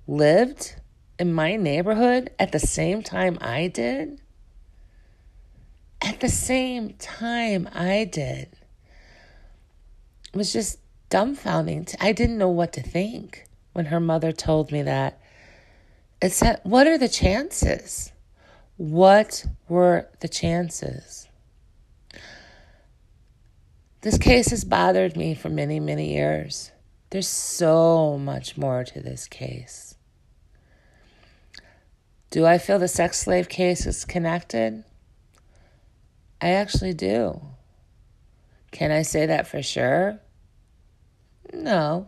lived 0.07 0.73
in 1.19 1.31
my 1.31 1.55
neighborhood 1.55 2.31
at 2.39 2.51
the 2.51 2.57
same 2.57 3.03
time 3.03 3.37
I 3.39 3.67
did, 3.67 4.19
at 6.01 6.19
the 6.19 6.29
same 6.29 6.95
time 6.95 7.69
I 7.75 8.09
did 8.11 8.49
was 10.33 10.51
just 10.51 10.79
dumbfounding. 11.11 11.95
I 11.99 12.11
didn't 12.11 12.39
know 12.39 12.49
what 12.49 12.73
to 12.73 12.81
think 12.81 13.44
when 13.75 13.87
her 13.87 13.99
mother 13.99 14.31
told 14.31 14.71
me 14.71 14.83
that. 14.83 15.19
It 16.21 16.31
said, 16.31 16.61
What 16.63 16.87
are 16.87 16.97
the 16.97 17.09
chances? 17.09 18.13
What 18.77 19.45
were 19.67 20.07
the 20.21 20.29
chances? 20.29 21.27
This 23.99 24.17
case 24.17 24.47
has 24.51 24.63
bothered 24.63 25.17
me 25.17 25.35
for 25.35 25.49
many, 25.49 25.81
many 25.81 26.13
years. 26.13 26.71
There's 27.09 27.27
so 27.27 28.17
much 28.17 28.55
more 28.55 28.85
to 28.85 29.01
this 29.01 29.27
case. 29.27 29.95
Do 32.29 32.45
I 32.45 32.57
feel 32.57 32.79
the 32.79 32.87
sex 32.87 33.19
slave 33.19 33.49
case 33.49 33.85
is 33.85 34.05
connected? 34.05 34.85
I 36.39 36.51
actually 36.51 36.93
do. 36.93 37.41
Can 38.71 38.91
I 38.91 39.01
say 39.01 39.25
that 39.25 39.47
for 39.47 39.61
sure? 39.61 40.19
No. 41.53 42.07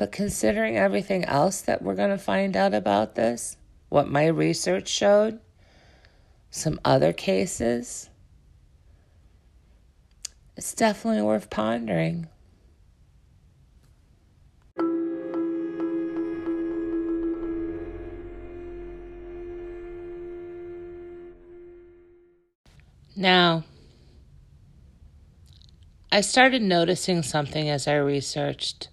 But 0.00 0.12
considering 0.12 0.78
everything 0.78 1.26
else 1.26 1.60
that 1.60 1.82
we're 1.82 1.94
going 1.94 2.08
to 2.08 2.16
find 2.16 2.56
out 2.56 2.72
about 2.72 3.16
this, 3.16 3.58
what 3.90 4.08
my 4.08 4.28
research 4.28 4.88
showed, 4.88 5.40
some 6.50 6.80
other 6.86 7.12
cases, 7.12 8.08
it's 10.56 10.72
definitely 10.72 11.20
worth 11.20 11.50
pondering. 11.50 12.28
Now, 23.14 23.64
I 26.10 26.22
started 26.22 26.62
noticing 26.62 27.22
something 27.22 27.68
as 27.68 27.86
I 27.86 27.96
researched. 27.96 28.88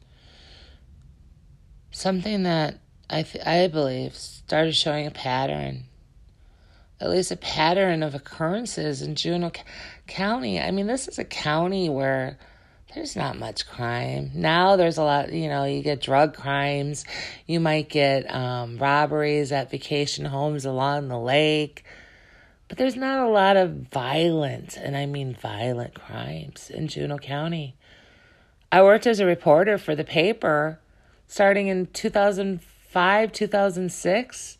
Something 1.97 2.43
that 2.43 2.77
I, 3.09 3.23
th- 3.23 3.43
I 3.43 3.67
believe 3.69 4.13
started 4.13 4.75
showing 4.75 5.07
a 5.07 5.11
pattern, 5.11 5.85
at 7.01 7.09
least 7.09 7.31
a 7.31 7.35
pattern 7.35 8.03
of 8.03 8.13
occurrences 8.13 9.01
in 9.01 9.15
Juneau 9.15 9.51
C- 9.55 9.63
County. 10.05 10.61
I 10.61 10.69
mean, 10.69 10.85
this 10.85 11.07
is 11.07 11.17
a 11.17 11.23
county 11.23 11.89
where 11.89 12.37
there's 12.93 13.15
not 13.15 13.39
much 13.39 13.67
crime. 13.67 14.29
Now 14.35 14.75
there's 14.75 14.99
a 14.99 15.03
lot, 15.03 15.33
you 15.33 15.49
know, 15.49 15.63
you 15.63 15.81
get 15.81 15.99
drug 15.99 16.35
crimes, 16.35 17.03
you 17.47 17.59
might 17.59 17.89
get 17.89 18.31
um, 18.31 18.77
robberies 18.77 19.51
at 19.51 19.71
vacation 19.71 20.25
homes 20.25 20.65
along 20.65 21.07
the 21.07 21.17
lake. 21.17 21.83
But 22.67 22.77
there's 22.77 22.95
not 22.95 23.25
a 23.25 23.31
lot 23.31 23.57
of 23.57 23.71
violent, 23.91 24.77
and 24.77 24.95
I 24.95 25.07
mean 25.07 25.33
violent 25.33 25.95
crimes 25.95 26.69
in 26.69 26.89
Juneau 26.89 27.17
County. 27.17 27.75
I 28.71 28.83
worked 28.83 29.07
as 29.07 29.19
a 29.19 29.25
reporter 29.25 29.79
for 29.79 29.95
the 29.95 30.03
paper 30.03 30.79
starting 31.27 31.67
in 31.67 31.87
2005, 31.87 33.31
2006, 33.31 34.57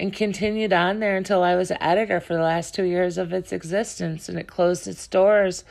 and 0.00 0.12
continued 0.12 0.72
on 0.72 0.98
there 0.98 1.16
until 1.16 1.42
I 1.42 1.54
was 1.54 1.70
editor 1.78 2.20
for 2.20 2.34
the 2.34 2.42
last 2.42 2.74
two 2.74 2.84
years 2.84 3.18
of 3.18 3.32
its 3.32 3.52
existence. 3.52 4.28
And 4.28 4.38
it 4.38 4.46
closed 4.46 4.88
its 4.88 5.06
doors 5.06 5.62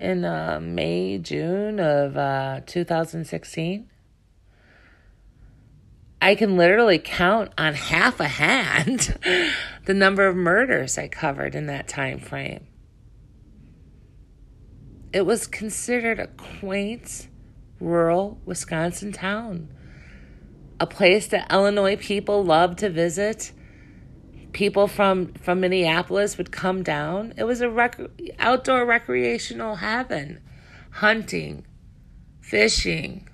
in 0.00 0.24
uh, 0.24 0.58
May, 0.60 1.18
June 1.18 1.78
of 1.78 2.16
uh, 2.16 2.60
2016. 2.66 3.88
I 6.20 6.34
can 6.34 6.56
literally 6.56 6.98
count 6.98 7.52
on 7.56 7.74
half 7.74 8.18
a 8.18 8.26
hand 8.26 9.16
the 9.84 9.94
number 9.94 10.26
of 10.26 10.34
murders 10.34 10.98
I 10.98 11.08
covered 11.08 11.54
in 11.54 11.66
that 11.66 11.86
time 11.86 12.18
frame. 12.18 12.66
It 15.12 15.24
was 15.24 15.46
considered 15.46 16.18
a 16.18 16.26
quaint, 16.26 17.28
rural 17.78 18.40
Wisconsin 18.44 19.12
town, 19.12 19.68
a 20.78 20.86
place 20.86 21.26
that 21.28 21.50
Illinois 21.52 21.96
people 21.96 22.44
loved 22.44 22.78
to 22.78 22.90
visit. 22.90 23.52
People 24.52 24.88
from, 24.88 25.32
from 25.34 25.60
Minneapolis 25.60 26.38
would 26.38 26.50
come 26.50 26.82
down. 26.82 27.34
It 27.36 27.44
was 27.44 27.60
a 27.60 27.70
rec- 27.70 28.00
outdoor 28.38 28.84
recreational 28.84 29.76
heaven. 29.76 30.40
Hunting, 30.90 31.66
fishing, 32.40 33.28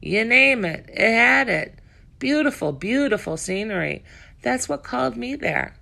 you 0.00 0.24
name 0.24 0.64
it, 0.64 0.88
it 0.92 1.12
had 1.12 1.48
it. 1.48 1.78
Beautiful, 2.18 2.72
beautiful 2.72 3.36
scenery. 3.36 4.04
That's 4.42 4.68
what 4.68 4.84
called 4.84 5.16
me 5.16 5.34
there. 5.34 5.76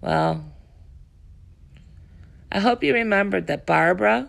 Well, 0.00 0.44
I 2.50 2.60
hope 2.60 2.82
you 2.82 2.94
remembered 2.94 3.48
that 3.48 3.66
Barbara, 3.66 4.28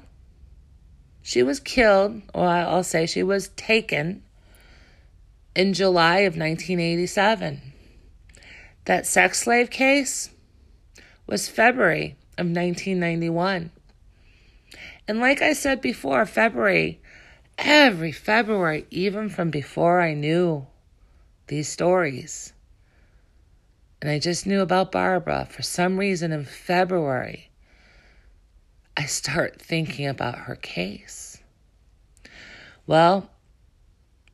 she 1.22 1.44
was 1.44 1.60
killed, 1.60 2.22
or 2.34 2.46
I'll 2.46 2.84
say 2.84 3.06
she 3.06 3.24
was 3.24 3.50
taken 3.50 4.24
in 5.58 5.74
July 5.74 6.20
of 6.20 6.38
1987. 6.38 7.74
That 8.86 9.08
sex 9.08 9.41
slave 9.41 9.72
case 9.72 10.30
was 11.26 11.50
February 11.50 12.15
of 12.38 12.46
1991. 12.46 13.72
And 15.08 15.20
like 15.20 15.41
I 15.41 15.54
said 15.54 15.82
before, 15.82 16.28
February 16.28 17.02
every 17.58 18.12
February, 18.12 18.86
even 18.91 19.30
from 19.30 19.50
before 19.50 20.00
I 20.00 20.13
knew 20.13 20.67
these 21.48 21.67
stories. 21.67 22.54
And 24.00 24.12
I 24.12 24.20
just 24.20 24.46
knew 24.46 24.62
about 24.62 24.91
Barbara. 24.91 25.48
For 25.50 25.63
some 25.63 25.98
reason 25.98 26.32
in 26.32 26.46
February, 26.46 27.50
I 28.96 29.06
start 29.06 29.60
thinking 29.60 30.06
about 30.06 30.38
her 30.38 30.56
case. 30.56 31.41
Well, 32.86 33.32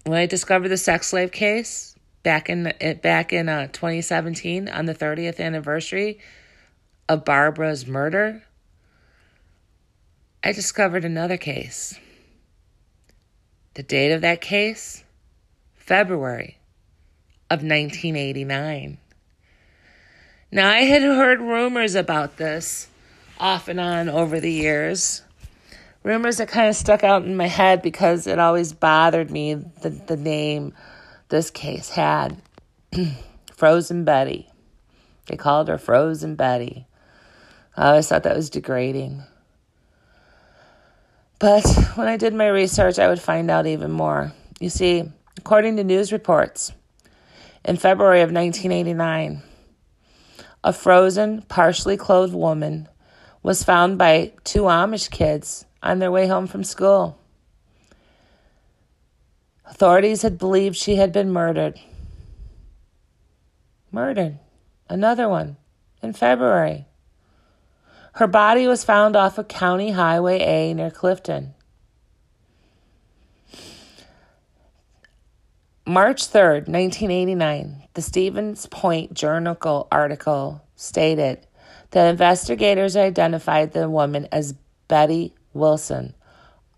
when 0.03 0.19
I 0.19 0.25
discovered 0.25 0.69
the 0.69 0.77
sex 0.77 1.07
slave 1.07 1.31
case 1.31 1.95
back 2.23 2.49
in 2.49 2.73
back 3.01 3.33
in 3.33 3.49
uh, 3.49 3.67
2017 3.67 4.69
on 4.69 4.85
the 4.85 4.95
30th 4.95 5.39
anniversary 5.39 6.19
of 7.09 7.25
Barbara's 7.25 7.85
murder, 7.85 8.43
I 10.43 10.51
discovered 10.51 11.05
another 11.05 11.37
case 11.37 11.99
the 13.73 13.83
date 13.83 14.11
of 14.11 14.21
that 14.21 14.41
case? 14.41 15.03
February 15.73 16.59
of 17.49 17.63
1989. 17.63 18.97
Now, 20.51 20.69
I 20.69 20.81
had 20.81 21.01
heard 21.01 21.41
rumors 21.41 21.95
about 21.95 22.37
this 22.37 22.87
off 23.39 23.67
and 23.67 23.79
on 23.79 24.09
over 24.09 24.39
the 24.39 24.51
years. 24.51 25.22
Rumors 26.03 26.37
that 26.37 26.49
kind 26.49 26.67
of 26.67 26.75
stuck 26.75 27.03
out 27.03 27.23
in 27.23 27.37
my 27.37 27.47
head 27.47 27.81
because 27.81 28.27
it 28.27 28.37
always 28.37 28.73
bothered 28.73 29.31
me 29.31 29.53
the, 29.53 29.89
the 29.89 30.17
name 30.17 30.73
this 31.29 31.49
case 31.49 31.89
had 31.89 32.41
Frozen 33.53 34.03
Betty. 34.03 34.49
They 35.27 35.37
called 35.37 35.69
her 35.69 35.77
Frozen 35.77 36.35
Betty. 36.35 36.85
I 37.77 37.87
always 37.87 38.09
thought 38.09 38.23
that 38.23 38.35
was 38.35 38.49
degrading. 38.49 39.23
But 41.39 41.65
when 41.95 42.07
I 42.07 42.17
did 42.17 42.33
my 42.33 42.47
research, 42.47 42.99
I 42.99 43.07
would 43.07 43.21
find 43.21 43.49
out 43.49 43.65
even 43.65 43.91
more. 43.91 44.33
You 44.59 44.69
see, 44.69 45.03
according 45.37 45.77
to 45.77 45.83
news 45.83 46.11
reports, 46.11 46.73
in 47.63 47.77
February 47.77 48.21
of 48.21 48.31
1989, 48.31 49.41
a 50.65 50.73
frozen, 50.73 51.41
partially 51.43 51.95
clothed 51.95 52.33
woman 52.33 52.89
was 53.41 53.63
found 53.63 53.97
by 53.97 54.33
two 54.43 54.63
Amish 54.63 55.09
kids 55.09 55.65
on 55.83 55.99
their 55.99 56.11
way 56.11 56.25
home 56.27 56.47
from 56.47 56.63
school. 56.63 57.19
Authorities 59.65 60.21
had 60.21 60.37
believed 60.37 60.77
she 60.77 60.95
had 60.95 61.11
been 61.11 61.31
murdered. 61.31 61.79
Murdered. 63.91 64.39
Another 64.89 65.27
one 65.27 65.57
in 66.01 66.13
February. 66.13 66.85
Her 68.13 68.27
body 68.27 68.67
was 68.67 68.83
found 68.83 69.15
off 69.15 69.37
of 69.37 69.47
County 69.47 69.91
Highway 69.91 70.39
A 70.39 70.73
near 70.73 70.91
Clifton. 70.91 71.53
March 75.85 76.29
3rd, 76.29 76.69
1989, 76.69 77.83
the 77.93 78.01
Stevens 78.01 78.67
Point 78.67 79.13
Journal 79.13 79.87
article 79.91 80.63
stated 80.75 81.45
that 81.91 82.09
investigators 82.09 82.95
identified 82.95 83.73
the 83.73 83.89
woman 83.89 84.27
as 84.31 84.53
Betty 84.87 85.33
Wilson, 85.53 86.13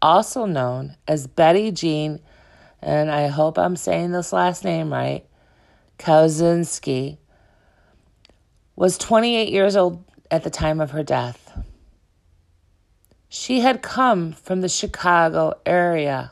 also 0.02 0.46
known 0.46 0.96
as 1.08 1.28
Betty 1.28 1.72
Jean, 1.72 2.20
and 2.82 3.10
I 3.10 3.28
hope 3.28 3.58
I'm 3.58 3.76
saying 3.76 4.12
this 4.12 4.34
last 4.34 4.64
name 4.64 4.92
right, 4.92 5.26
Kauzinski, 5.98 7.18
was 8.76 8.98
28 8.98 9.52
years 9.52 9.76
old 9.76 10.04
at 10.30 10.44
the 10.44 10.50
time 10.50 10.82
of 10.82 10.92
her 10.92 11.04
death. 11.04 11.58
She 13.30 13.62
had 13.62 13.82
come 13.82 14.34
from 14.34 14.62
the 14.62 14.70
Chicago 14.70 15.54
area. 15.66 16.32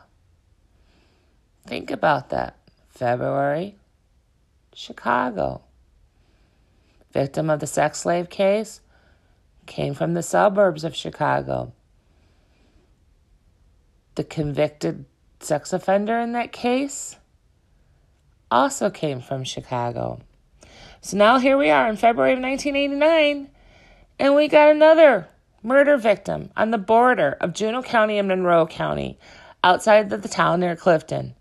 Think 1.66 1.92
about 1.92 2.30
that. 2.30 2.58
February, 2.90 3.76
Chicago. 4.74 5.62
Victim 7.12 7.50
of 7.50 7.60
the 7.60 7.68
sex 7.68 8.00
slave 8.00 8.30
case 8.30 8.82
came 9.66 9.94
from 9.94 10.14
the 10.14 10.24
suburbs 10.24 10.84
of 10.84 10.96
Chicago. 10.96 11.74
The 14.16 14.24
convicted 14.24 15.06
sex 15.40 15.74
offender 15.74 16.20
in 16.20 16.34
that 16.34 16.52
case 16.52 17.18
also 18.52 18.90
came 18.90 19.22
from 19.22 19.44
Chicago. 19.44 20.20
So 21.02 21.18
now 21.18 21.40
here 21.40 21.58
we 21.58 21.70
are 21.70 21.90
in 21.90 21.98
February 21.98 22.34
of 22.34 22.40
1989 22.40 23.50
and 24.20 24.36
we 24.36 24.48
got 24.48 24.70
another 24.70 25.28
murder 25.64 25.98
victim 25.98 26.52
on 26.56 26.72
the 26.72 26.78
border 26.78 27.38
of 27.42 27.54
Juneau 27.54 27.82
County 27.82 28.18
and 28.18 28.28
Monroe 28.28 28.68
County, 28.68 29.18
outside 29.64 30.12
of 30.14 30.22
the 30.22 30.30
town 30.30 30.60
near 30.60 30.76
Clifton. 30.76 31.34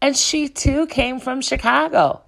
And 0.00 0.16
she 0.16 0.48
too 0.48 0.86
came 0.86 1.20
from 1.20 1.42
Chicago. 1.42 2.22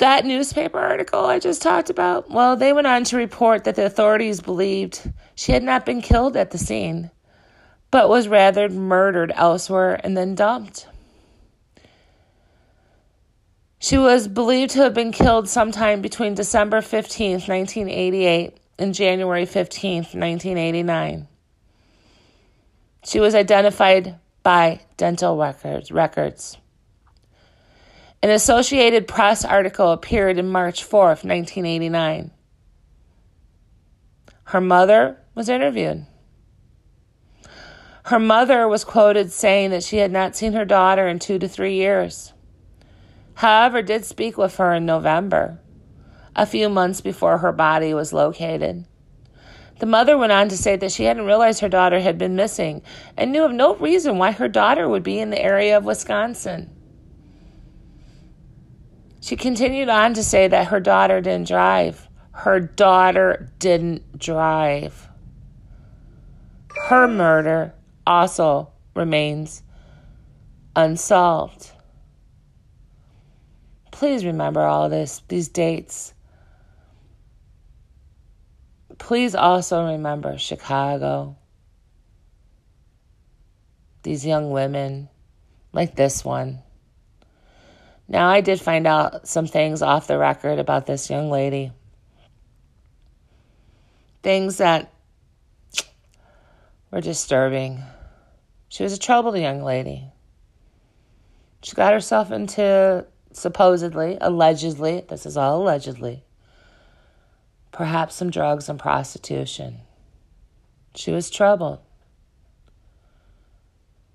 That 0.00 0.24
newspaper 0.24 0.78
article 0.78 1.26
I 1.26 1.38
just 1.38 1.60
talked 1.60 1.90
about, 1.90 2.30
well, 2.30 2.56
they 2.56 2.72
went 2.72 2.86
on 2.86 3.04
to 3.04 3.18
report 3.18 3.64
that 3.64 3.76
the 3.76 3.84
authorities 3.84 4.40
believed 4.40 5.12
she 5.34 5.52
had 5.52 5.62
not 5.62 5.84
been 5.84 6.00
killed 6.00 6.38
at 6.38 6.52
the 6.52 6.56
scene, 6.56 7.10
but 7.90 8.08
was 8.08 8.26
rather 8.26 8.70
murdered 8.70 9.30
elsewhere 9.34 10.00
and 10.02 10.16
then 10.16 10.34
dumped. 10.34 10.88
She 13.78 13.98
was 13.98 14.26
believed 14.26 14.70
to 14.70 14.78
have 14.84 14.94
been 14.94 15.12
killed 15.12 15.50
sometime 15.50 16.00
between 16.00 16.34
December 16.34 16.80
15, 16.80 17.32
1988 17.32 18.56
and 18.78 18.94
January 18.94 19.44
15, 19.44 19.96
1989. 19.96 21.28
She 23.04 23.20
was 23.20 23.34
identified 23.34 24.18
by 24.42 24.80
dental 24.96 25.36
records. 25.36 25.92
records. 25.92 26.56
An 28.22 28.30
Associated 28.30 29.08
Press 29.08 29.44
article 29.44 29.92
appeared 29.92 30.38
in 30.38 30.48
March 30.48 30.84
4, 30.84 31.06
1989. 31.06 32.30
Her 34.44 34.60
mother 34.60 35.18
was 35.34 35.48
interviewed. 35.48 36.06
Her 38.04 38.18
mother 38.18 38.66
was 38.66 38.84
quoted 38.84 39.32
saying 39.32 39.70
that 39.70 39.84
she 39.84 39.98
had 39.98 40.10
not 40.10 40.36
seen 40.36 40.52
her 40.52 40.64
daughter 40.64 41.06
in 41.08 41.18
two 41.18 41.38
to 41.38 41.48
three 41.48 41.74
years 41.74 42.32
however, 43.40 43.80
did 43.80 44.04
speak 44.04 44.36
with 44.36 44.56
her 44.58 44.74
in 44.74 44.84
November, 44.84 45.58
a 46.36 46.44
few 46.44 46.68
months 46.68 47.00
before 47.00 47.38
her 47.38 47.52
body 47.52 47.94
was 47.94 48.12
located. 48.12 48.84
The 49.78 49.86
mother 49.86 50.18
went 50.18 50.30
on 50.30 50.50
to 50.50 50.58
say 50.58 50.76
that 50.76 50.92
she 50.92 51.04
hadn't 51.04 51.24
realized 51.24 51.60
her 51.60 51.68
daughter 51.70 52.00
had 52.00 52.18
been 52.18 52.36
missing 52.36 52.82
and 53.16 53.32
knew 53.32 53.42
of 53.42 53.52
no 53.52 53.76
reason 53.76 54.18
why 54.18 54.32
her 54.32 54.46
daughter 54.46 54.86
would 54.86 55.02
be 55.02 55.18
in 55.18 55.30
the 55.30 55.40
area 55.40 55.74
of 55.74 55.86
Wisconsin. 55.86 56.68
She 59.20 59.36
continued 59.36 59.88
on 59.88 60.14
to 60.14 60.24
say 60.24 60.48
that 60.48 60.68
her 60.68 60.80
daughter 60.80 61.20
didn't 61.20 61.48
drive. 61.48 62.08
Her 62.32 62.58
daughter 62.58 63.52
didn't 63.58 64.18
drive. 64.18 65.08
Her 66.88 67.06
murder 67.06 67.74
also 68.06 68.70
remains 68.94 69.62
unsolved. 70.74 71.70
Please 73.90 74.24
remember 74.24 74.62
all 74.62 74.88
this, 74.88 75.22
these 75.28 75.48
dates. 75.48 76.14
Please 78.98 79.34
also 79.34 79.86
remember 79.86 80.38
Chicago, 80.38 81.36
these 84.02 84.24
young 84.24 84.50
women, 84.50 85.08
like 85.72 85.96
this 85.96 86.24
one. 86.24 86.62
Now, 88.10 88.28
I 88.28 88.40
did 88.40 88.60
find 88.60 88.88
out 88.88 89.28
some 89.28 89.46
things 89.46 89.82
off 89.82 90.08
the 90.08 90.18
record 90.18 90.58
about 90.58 90.84
this 90.84 91.08
young 91.08 91.30
lady. 91.30 91.70
Things 94.24 94.56
that 94.56 94.92
were 96.90 97.00
disturbing. 97.00 97.84
She 98.68 98.82
was 98.82 98.92
a 98.92 98.98
troubled 98.98 99.38
young 99.38 99.62
lady. 99.62 100.08
She 101.62 101.76
got 101.76 101.92
herself 101.92 102.32
into, 102.32 103.06
supposedly, 103.30 104.18
allegedly, 104.20 105.04
this 105.08 105.24
is 105.24 105.36
all 105.36 105.62
allegedly, 105.62 106.24
perhaps 107.70 108.16
some 108.16 108.30
drugs 108.30 108.68
and 108.68 108.76
prostitution. 108.76 109.82
She 110.96 111.12
was 111.12 111.30
troubled. 111.30 111.78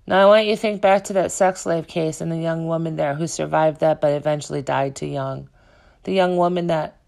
Now, 0.08 0.22
I 0.22 0.26
want 0.26 0.46
you 0.46 0.54
to 0.54 0.60
think 0.60 0.80
back 0.80 1.04
to 1.04 1.14
that 1.14 1.32
sex 1.32 1.62
slave 1.62 1.88
case 1.88 2.20
and 2.20 2.30
the 2.30 2.38
young 2.38 2.68
woman 2.68 2.94
there 2.94 3.14
who 3.14 3.26
survived 3.26 3.80
that 3.80 4.00
but 4.00 4.12
eventually 4.12 4.62
died 4.62 4.94
too 4.94 5.06
young. 5.06 5.48
The 6.04 6.12
young 6.12 6.36
woman 6.36 6.68
that 6.68 7.00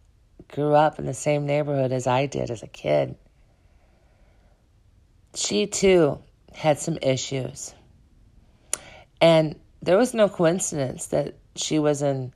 grew 0.49 0.75
up 0.75 0.99
in 0.99 1.07
the 1.07 1.15
same 1.15 1.47
neighborhood 1.47 1.93
as 1.93 2.09
I 2.09 2.27
did 2.27 2.51
as 2.51 2.63
a 2.63 2.67
kid. 2.67 3.15
She 5.35 5.69
too 5.69 6.19
had 6.53 6.81
some 6.81 6.99
issues. 7.01 7.73
And 9.21 9.55
there 9.81 9.97
was 9.97 10.15
no 10.15 10.29
coincidence 10.29 11.07
that 11.07 11.37
she 11.55 11.79
was 11.79 12.03
in 12.03 12.33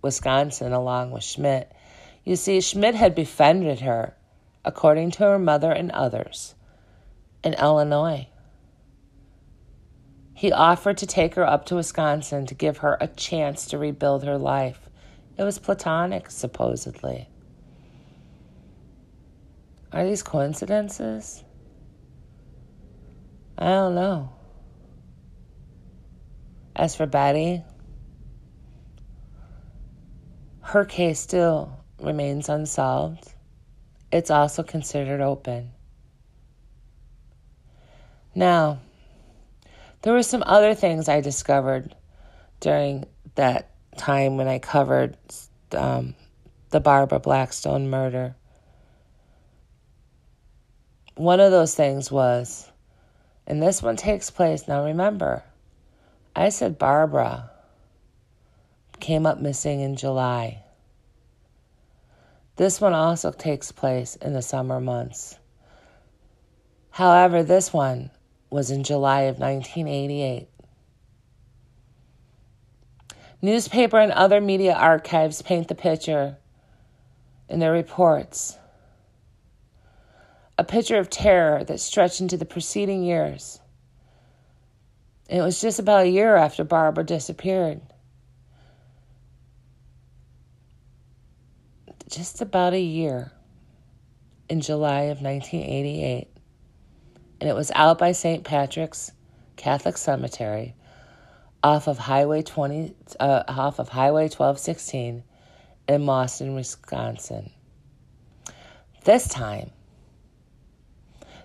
Wisconsin 0.00 0.72
along 0.72 1.12
with 1.12 1.22
Schmidt. 1.22 1.70
You 2.24 2.34
see, 2.34 2.60
Schmidt 2.60 2.96
had 2.96 3.14
befriended 3.14 3.80
her, 3.80 4.16
according 4.64 5.12
to 5.12 5.24
her 5.24 5.38
mother 5.38 5.70
and 5.70 5.92
others, 5.92 6.54
in 7.44 7.54
Illinois. 7.54 8.26
He 10.42 10.50
offered 10.50 10.96
to 10.96 11.06
take 11.06 11.36
her 11.36 11.46
up 11.46 11.66
to 11.66 11.76
Wisconsin 11.76 12.46
to 12.46 12.54
give 12.56 12.78
her 12.78 12.98
a 13.00 13.06
chance 13.06 13.66
to 13.66 13.78
rebuild 13.78 14.24
her 14.24 14.36
life. 14.36 14.90
It 15.38 15.44
was 15.44 15.60
platonic, 15.60 16.32
supposedly. 16.32 17.28
Are 19.92 20.04
these 20.04 20.24
coincidences? 20.24 21.44
I 23.56 23.66
don't 23.66 23.94
know. 23.94 24.30
As 26.74 26.96
for 26.96 27.06
Betty, 27.06 27.62
her 30.62 30.84
case 30.84 31.20
still 31.20 31.84
remains 32.00 32.48
unsolved. 32.48 33.32
It's 34.10 34.32
also 34.32 34.64
considered 34.64 35.20
open. 35.20 35.70
Now, 38.34 38.80
there 40.02 40.12
were 40.12 40.22
some 40.22 40.42
other 40.44 40.74
things 40.74 41.08
I 41.08 41.20
discovered 41.20 41.94
during 42.60 43.04
that 43.36 43.70
time 43.96 44.36
when 44.36 44.48
I 44.48 44.58
covered 44.58 45.16
um, 45.72 46.14
the 46.70 46.80
Barbara 46.80 47.20
Blackstone 47.20 47.88
murder. 47.88 48.34
One 51.14 51.40
of 51.40 51.50
those 51.50 51.74
things 51.74 52.10
was, 52.10 52.70
and 53.46 53.62
this 53.62 53.82
one 53.82 53.96
takes 53.96 54.30
place, 54.30 54.66
now 54.66 54.84
remember, 54.84 55.44
I 56.34 56.48
said 56.48 56.78
Barbara 56.78 57.50
came 58.98 59.26
up 59.26 59.40
missing 59.40 59.80
in 59.80 59.96
July. 59.96 60.62
This 62.56 62.80
one 62.80 62.92
also 62.92 63.30
takes 63.30 63.72
place 63.72 64.16
in 64.16 64.32
the 64.32 64.42
summer 64.42 64.80
months. 64.80 65.38
However, 66.90 67.42
this 67.42 67.72
one 67.72 68.10
was 68.52 68.70
in 68.70 68.84
July 68.84 69.22
of 69.22 69.38
1988. 69.38 70.48
Newspaper 73.40 73.98
and 73.98 74.12
other 74.12 74.40
media 74.40 74.74
archives 74.74 75.42
paint 75.42 75.68
the 75.68 75.74
picture 75.74 76.36
in 77.48 77.58
their 77.58 77.72
reports. 77.72 78.56
A 80.58 80.64
picture 80.64 80.98
of 80.98 81.10
terror 81.10 81.64
that 81.64 81.80
stretched 81.80 82.20
into 82.20 82.36
the 82.36 82.44
preceding 82.44 83.02
years. 83.02 83.58
And 85.28 85.40
it 85.40 85.42
was 85.42 85.60
just 85.60 85.78
about 85.78 86.04
a 86.04 86.08
year 86.08 86.36
after 86.36 86.62
Barbara 86.62 87.04
disappeared. 87.04 87.80
Just 92.08 92.42
about 92.42 92.74
a 92.74 92.80
year 92.80 93.32
in 94.48 94.60
July 94.60 95.04
of 95.04 95.22
1988 95.22 96.31
and 97.42 97.48
it 97.48 97.56
was 97.56 97.72
out 97.74 97.98
by 97.98 98.12
St. 98.12 98.44
Patrick's 98.44 99.10
Catholic 99.56 99.96
Cemetery 99.96 100.76
off 101.60 101.88
of 101.88 101.98
Highway 101.98 102.42
20 102.42 102.94
uh, 103.18 103.42
off 103.48 103.80
of 103.80 103.88
Highway 103.88 104.28
1216 104.28 105.24
in 105.88 106.02
Mauston, 106.02 106.54
Wisconsin. 106.54 107.50
This 109.02 109.26
time, 109.26 109.72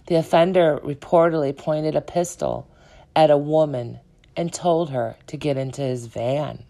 the 0.05 0.17
offender 0.17 0.79
reportedly 0.83 1.57
pointed 1.57 1.95
a 1.95 2.01
pistol 2.01 2.69
at 3.15 3.31
a 3.31 3.37
woman 3.37 3.99
and 4.35 4.53
told 4.53 4.91
her 4.91 5.17
to 5.25 5.35
get 5.35 5.57
into 5.57 5.81
his 5.81 6.05
van. 6.05 6.63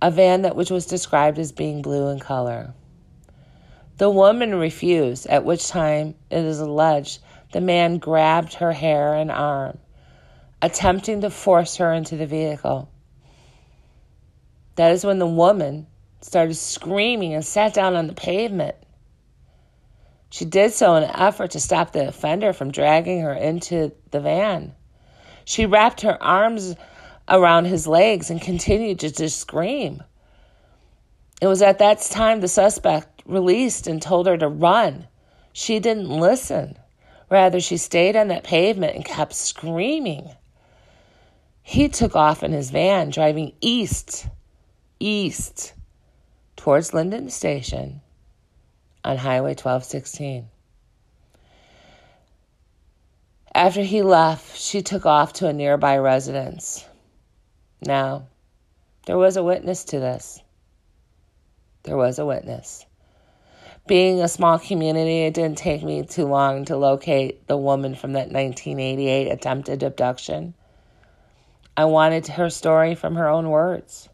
A 0.00 0.12
van 0.12 0.42
that 0.42 0.54
which 0.54 0.70
was 0.70 0.86
described 0.86 1.40
as 1.40 1.50
being 1.50 1.82
blue 1.82 2.08
in 2.10 2.20
color. 2.20 2.72
The 3.96 4.10
woman 4.10 4.54
refused, 4.54 5.26
at 5.26 5.44
which 5.44 5.66
time 5.66 6.14
it 6.30 6.44
is 6.44 6.60
alleged 6.60 7.18
the 7.54 7.60
man 7.60 7.98
grabbed 7.98 8.54
her 8.54 8.72
hair 8.72 9.14
and 9.14 9.30
arm, 9.30 9.78
attempting 10.60 11.20
to 11.20 11.30
force 11.30 11.76
her 11.76 11.92
into 11.92 12.16
the 12.16 12.26
vehicle. 12.26 12.90
That 14.74 14.90
is 14.90 15.04
when 15.04 15.20
the 15.20 15.26
woman 15.26 15.86
started 16.20 16.56
screaming 16.56 17.32
and 17.32 17.44
sat 17.44 17.72
down 17.72 17.94
on 17.94 18.08
the 18.08 18.12
pavement. 18.12 18.74
She 20.30 20.44
did 20.44 20.72
so 20.72 20.96
in 20.96 21.04
an 21.04 21.14
effort 21.14 21.52
to 21.52 21.60
stop 21.60 21.92
the 21.92 22.08
offender 22.08 22.52
from 22.52 22.72
dragging 22.72 23.20
her 23.20 23.32
into 23.32 23.92
the 24.10 24.18
van. 24.18 24.74
She 25.44 25.64
wrapped 25.64 26.00
her 26.00 26.20
arms 26.20 26.74
around 27.28 27.66
his 27.66 27.86
legs 27.86 28.30
and 28.30 28.40
continued 28.40 28.98
to 28.98 29.12
just 29.12 29.38
scream. 29.38 30.02
It 31.40 31.46
was 31.46 31.62
at 31.62 31.78
that 31.78 32.00
time 32.00 32.40
the 32.40 32.48
suspect 32.48 33.22
released 33.26 33.86
and 33.86 34.02
told 34.02 34.26
her 34.26 34.36
to 34.38 34.48
run. 34.48 35.06
She 35.52 35.78
didn't 35.78 36.10
listen. 36.10 36.78
Rather, 37.34 37.58
she 37.58 37.78
stayed 37.78 38.14
on 38.14 38.28
that 38.28 38.44
pavement 38.44 38.94
and 38.94 39.04
kept 39.04 39.34
screaming. 39.34 40.30
He 41.62 41.88
took 41.88 42.14
off 42.14 42.44
in 42.44 42.52
his 42.52 42.70
van, 42.70 43.10
driving 43.10 43.54
east, 43.60 44.28
east, 45.00 45.74
towards 46.54 46.94
Lyndon 46.94 47.30
Station 47.30 48.02
on 49.02 49.16
Highway 49.16 49.56
1216. 49.56 50.46
After 53.52 53.82
he 53.82 54.02
left, 54.02 54.56
she 54.56 54.82
took 54.82 55.04
off 55.04 55.32
to 55.32 55.48
a 55.48 55.52
nearby 55.52 55.98
residence. 55.98 56.86
Now, 57.84 58.28
there 59.06 59.18
was 59.18 59.36
a 59.36 59.42
witness 59.42 59.82
to 59.86 59.98
this. 59.98 60.40
There 61.82 61.96
was 61.96 62.20
a 62.20 62.26
witness 62.26 62.86
being 63.86 64.22
a 64.22 64.28
small 64.28 64.58
community, 64.58 65.24
it 65.24 65.34
didn't 65.34 65.58
take 65.58 65.82
me 65.82 66.04
too 66.04 66.26
long 66.26 66.64
to 66.66 66.76
locate 66.76 67.46
the 67.46 67.56
woman 67.56 67.94
from 67.94 68.12
that 68.14 68.30
1988 68.30 69.28
attempted 69.28 69.82
abduction. 69.82 70.54
I 71.76 71.84
wanted 71.84 72.26
her 72.28 72.48
story 72.48 72.94
from 72.94 73.16
her 73.16 73.28
own 73.28 73.50
words. 73.50 74.08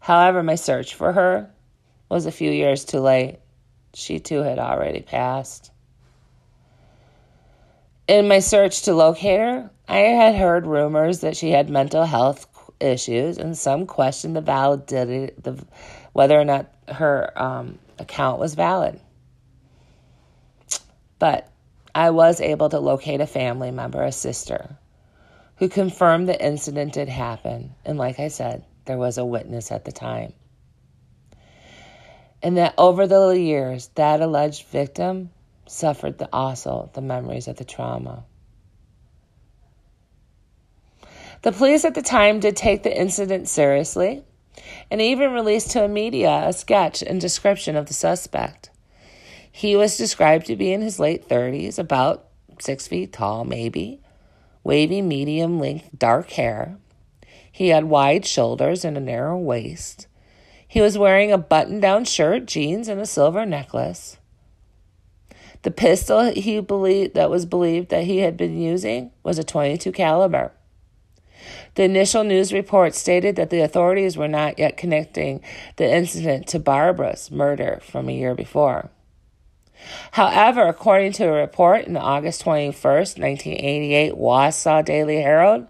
However, 0.00 0.42
my 0.42 0.56
search 0.56 0.94
for 0.94 1.12
her 1.12 1.50
was 2.10 2.26
a 2.26 2.32
few 2.32 2.50
years 2.50 2.84
too 2.84 3.00
late. 3.00 3.38
She 3.94 4.18
too 4.18 4.42
had 4.42 4.58
already 4.58 5.00
passed. 5.00 5.70
In 8.06 8.28
my 8.28 8.40
search 8.40 8.82
to 8.82 8.94
locate 8.94 9.40
her, 9.40 9.70
I 9.88 9.98
had 9.98 10.34
heard 10.34 10.66
rumors 10.66 11.20
that 11.20 11.36
she 11.36 11.50
had 11.50 11.70
mental 11.70 12.04
health 12.04 12.46
issues, 12.80 13.38
and 13.38 13.56
some 13.56 13.86
questioned 13.86 14.36
the 14.36 14.40
validity, 14.40 15.32
the 15.40 15.64
whether 16.12 16.38
or 16.38 16.44
not 16.44 16.72
her 16.88 17.32
um, 17.36 17.78
account 17.98 18.38
was 18.38 18.54
valid. 18.54 19.00
But 21.18 21.50
I 21.94 22.10
was 22.10 22.40
able 22.40 22.68
to 22.68 22.78
locate 22.78 23.20
a 23.20 23.26
family 23.26 23.70
member, 23.70 24.02
a 24.02 24.12
sister, 24.12 24.76
who 25.56 25.68
confirmed 25.68 26.28
the 26.28 26.44
incident 26.44 26.92
did 26.92 27.08
happen. 27.08 27.74
And 27.84 27.98
like 27.98 28.20
I 28.20 28.28
said, 28.28 28.64
there 28.84 28.98
was 28.98 29.18
a 29.18 29.24
witness 29.24 29.72
at 29.72 29.84
the 29.84 29.92
time. 29.92 30.32
And 32.42 32.56
that 32.56 32.74
over 32.78 33.06
the 33.06 33.30
years, 33.30 33.88
that 33.96 34.20
alleged 34.20 34.66
victim 34.68 35.30
suffered 35.66 36.18
the, 36.18 36.28
also 36.32 36.90
the 36.94 37.00
memories 37.00 37.48
of 37.48 37.56
the 37.56 37.64
trauma. 37.64 38.24
The 41.42 41.52
police 41.52 41.84
at 41.84 41.94
the 41.94 42.02
time 42.02 42.40
did 42.40 42.56
take 42.56 42.82
the 42.82 42.96
incident 42.96 43.48
seriously 43.48 44.24
and 44.90 45.00
even 45.00 45.32
released 45.32 45.70
to 45.70 45.80
the 45.80 45.88
media 45.88 46.42
a 46.44 46.52
sketch 46.52 47.02
and 47.02 47.20
description 47.20 47.76
of 47.76 47.86
the 47.86 47.94
suspect. 47.94 48.70
He 49.50 49.76
was 49.76 49.96
described 49.96 50.46
to 50.46 50.56
be 50.56 50.72
in 50.72 50.80
his 50.80 50.98
late 50.98 51.28
30s, 51.28 51.78
about 51.78 52.26
six 52.60 52.88
feet 52.88 53.12
tall, 53.12 53.44
maybe, 53.44 54.00
wavy, 54.64 55.00
medium 55.00 55.60
length, 55.60 55.90
dark 55.96 56.30
hair. 56.30 56.76
He 57.50 57.68
had 57.68 57.84
wide 57.84 58.26
shoulders 58.26 58.84
and 58.84 58.96
a 58.96 59.00
narrow 59.00 59.38
waist. 59.38 60.06
He 60.66 60.80
was 60.80 60.98
wearing 60.98 61.32
a 61.32 61.38
button 61.38 61.80
down 61.80 62.04
shirt, 62.04 62.46
jeans, 62.46 62.88
and 62.88 63.00
a 63.00 63.06
silver 63.06 63.46
necklace. 63.46 64.18
The 65.62 65.70
pistol 65.70 66.32
he 66.32 66.60
believed 66.60 67.14
that 67.14 67.30
was 67.30 67.46
believed 67.46 67.88
that 67.88 68.04
he 68.04 68.18
had 68.18 68.36
been 68.36 68.60
using 68.60 69.10
was 69.22 69.38
a 69.38 69.44
22 69.44 69.90
caliber. 69.92 70.52
The 71.78 71.84
initial 71.84 72.24
news 72.24 72.52
report 72.52 72.96
stated 72.96 73.36
that 73.36 73.50
the 73.50 73.60
authorities 73.60 74.16
were 74.16 74.26
not 74.26 74.58
yet 74.58 74.76
connecting 74.76 75.40
the 75.76 75.88
incident 75.88 76.48
to 76.48 76.58
Barbara's 76.58 77.30
murder 77.30 77.78
from 77.84 78.08
a 78.08 78.12
year 78.12 78.34
before. 78.34 78.90
However, 80.10 80.66
according 80.66 81.12
to 81.12 81.28
a 81.28 81.30
report 81.30 81.84
in 81.84 81.92
the 81.92 82.00
August 82.00 82.44
21st, 82.44 83.20
1988 83.20 84.14
Wausau 84.14 84.84
Daily 84.84 85.22
Herald, 85.22 85.68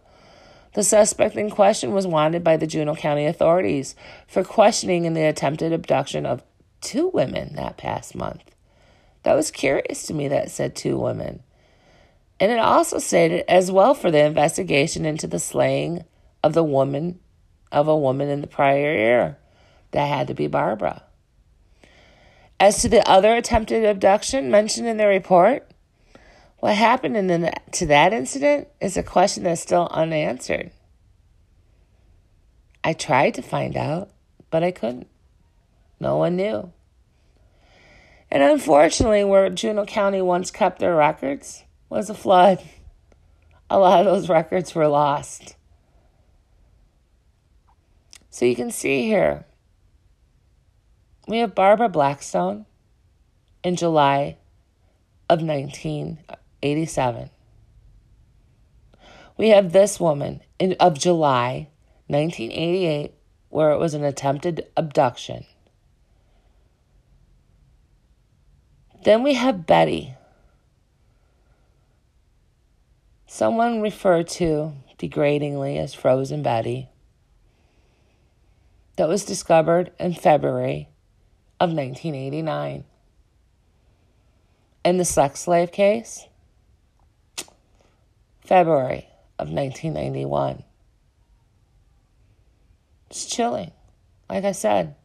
the 0.73 0.83
suspect 0.83 1.37
in 1.37 1.51
question 1.51 1.93
was 1.93 2.07
wanted 2.07 2.43
by 2.43 2.57
the 2.57 2.67
Juneau 2.67 2.95
County 2.95 3.27
authorities 3.27 3.95
for 4.27 4.43
questioning 4.43 5.05
in 5.05 5.13
the 5.13 5.27
attempted 5.27 5.75
abduction 5.75 6.25
of 6.25 6.43
two 6.81 7.09
women 7.09 7.55
that 7.57 7.77
past 7.77 8.15
month. 8.15 8.55
That 9.25 9.35
was 9.35 9.51
curious 9.51 10.07
to 10.07 10.15
me 10.15 10.27
that 10.29 10.51
said 10.51 10.75
two 10.75 10.97
women. 10.97 11.43
And 12.41 12.53
it 12.53 12.59
also 12.59 12.99
stated 12.99 13.45
as 13.49 13.71
well 13.71 13.95
for 13.95 14.11
the 14.11 14.25
investigation 14.25 15.05
into 15.05 15.27
the 15.27 15.39
slaying 15.39 16.05
of 16.43 16.55
the 16.55 16.65
woman 16.65 17.19
of 17.73 17.89
a 17.89 17.97
woman 17.97 18.29
in 18.29 18.41
the 18.41 18.47
prior 18.47 18.95
year. 18.95 19.39
That 19.91 20.07
had 20.07 20.29
to 20.29 20.35
be 20.35 20.47
Barbara. 20.47 21.03
As 22.61 22.83
to 22.83 22.89
the 22.89 23.09
other 23.09 23.35
attempted 23.35 23.85
abduction 23.85 24.51
mentioned 24.51 24.87
in 24.87 24.97
the 24.97 25.07
report, 25.07 25.71
what 26.59 26.75
happened 26.75 27.17
in 27.17 27.27
the, 27.29 27.53
to 27.73 27.87
that 27.87 28.13
incident 28.13 28.69
is 28.81 28.97
a 28.97 29.03
question 29.03 29.45
that's 29.45 29.61
still 29.61 29.89
unanswered. 29.91 30.73
I 32.83 32.93
tried 32.93 33.35
to 33.35 33.43
find 33.43 33.77
out, 33.77 34.11
but 34.51 34.65
I 34.65 34.73
couldn't. 34.73 35.09
No 36.01 36.17
one 36.17 36.37
knew. 36.37 36.73
And 38.31 38.43
unfortunately, 38.43 39.25
where 39.25 39.49
Juneau 39.51 39.87
County 39.87 40.21
once 40.21 40.51
kept 40.51 40.81
their 40.81 40.95
records 40.95 41.65
was 41.89 42.11
a 42.11 42.15
flood. 42.15 42.63
A 43.71 43.79
lot 43.79 44.01
of 44.01 44.07
those 44.07 44.29
records 44.29 44.75
were 44.75 44.89
lost. 44.89 45.57
So 48.31 48.45
you 48.45 48.55
can 48.55 48.71
see 48.71 49.03
here, 49.03 49.47
we 51.27 51.39
have 51.39 51.55
Barbara 51.55 51.89
Blackstone 51.89 52.67
in 53.63 53.77
July 53.77 54.39
of 55.29 55.43
1987. 55.43 57.31
We 59.37 59.49
have 59.51 59.73
this 59.73 60.01
woman 60.01 60.41
in, 60.59 60.75
of 60.81 60.99
July 60.99 61.69
1988, 62.09 63.13
where 63.51 63.73
it 63.73 63.79
was 63.79 63.95
an 63.95 64.05
attempted 64.05 64.67
abduction. 64.77 65.45
Then 69.05 69.23
we 69.23 69.35
have 69.35 69.67
Betty, 69.67 70.15
someone 73.29 73.83
referred 73.83 74.27
to 74.27 74.73
degradingly 74.99 75.79
as 75.79 75.95
Frozen 75.95 76.43
Betty, 76.43 76.89
that 78.97 79.07
was 79.09 79.25
discovered 79.25 79.93
in 80.01 80.13
February 80.15 80.89
of 81.61 81.71
1989. 81.71 82.85
In 84.85 84.97
the 84.97 85.05
sex 85.05 85.41
slave 85.41 85.71
case, 85.71 86.27
February 88.41 89.07
of 89.39 89.51
1991. 89.51 90.65
It's 93.11 93.27
chilling. 93.27 93.73
Like 94.29 94.45
I 94.45 94.53
said, 94.53 94.97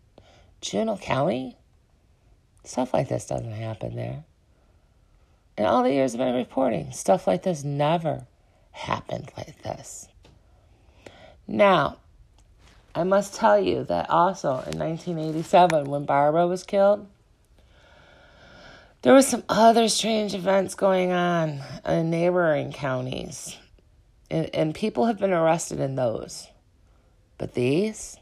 Juneau 0.62 0.98
County, 0.98 1.58
stuff 2.64 2.94
like 2.94 3.10
this 3.10 3.28
doesn't 3.28 3.52
happen 3.52 3.96
there. 3.96 4.24
In 5.58 5.66
all 5.66 5.84
the 5.84 5.92
years 5.94 6.14
of 6.14 6.20
my 6.20 6.32
reporting, 6.32 6.92
stuff 6.92 7.28
like 7.28 7.44
this 7.44 7.64
never 7.64 8.26
happened 8.72 9.32
like 9.38 9.62
this. 9.62 10.08
Now, 11.48 11.98
I 12.96 13.04
must 13.04 13.36
tell 13.36 13.60
you 13.60 13.84
that 13.86 14.10
also 14.10 14.50
in 14.50 14.80
1987, 14.80 15.86
when 15.86 16.06
Barbara 16.06 16.48
was 16.48 16.64
killed, 16.64 17.08
there 19.04 19.14
was 19.14 19.28
some 19.28 19.44
other 19.50 19.90
strange 19.90 20.34
events 20.34 20.76
going 20.76 21.12
on 21.12 21.62
in 21.86 22.10
neighboring 22.10 22.72
counties, 22.72 23.58
and, 24.32 24.50
and 24.56 24.74
people 24.74 25.06
have 25.06 25.20
been 25.20 25.34
arrested 25.34 25.80
in 25.80 25.96
those. 25.96 26.48
But 27.38 27.54
these, 27.54 28.18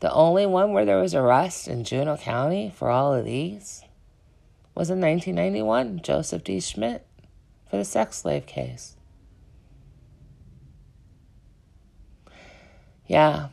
the 0.00 0.12
only 0.12 0.46
one 0.46 0.72
where 0.72 0.84
there 0.84 1.00
was 1.00 1.14
arrest 1.14 1.68
in 1.68 1.84
Juneau 1.84 2.16
County 2.16 2.72
for 2.74 2.90
all 2.90 3.14
of 3.14 3.24
these 3.24 3.84
was 4.80 4.88
in 4.88 4.98
1991, 4.98 6.00
Joseph 6.00 6.42
D. 6.42 6.58
Schmidt 6.58 7.06
for 7.68 7.76
the 7.76 7.84
sex 7.84 8.16
slave 8.16 8.46
case. 8.46 8.96
Yeah, 13.06 13.48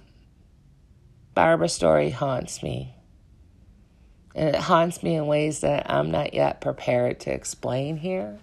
Barbara's 1.34 1.74
story 1.74 2.12
haunts 2.12 2.64
me. 2.64 2.96
And 4.36 4.56
it 4.56 4.62
haunts 4.62 5.04
me 5.04 5.16
in 5.16 5.28
ways 5.28 5.60
that 5.60 5.92
I'm 5.92 6.12
not 6.12 6.34
yet 6.34 6.62
prepared 6.62 7.20
to 7.22 7.34
explain 7.34 7.98
here. 7.98 8.40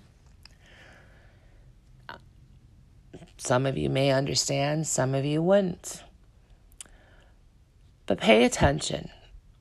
Some 3.39 3.65
of 3.65 3.79
you 3.79 3.89
may 3.89 4.11
understand, 4.11 4.87
some 4.87 5.15
of 5.15 5.25
you 5.25 5.41
wouldn't. 5.41 6.05
But 8.05 8.21
pay 8.21 8.45
attention. 8.45 9.09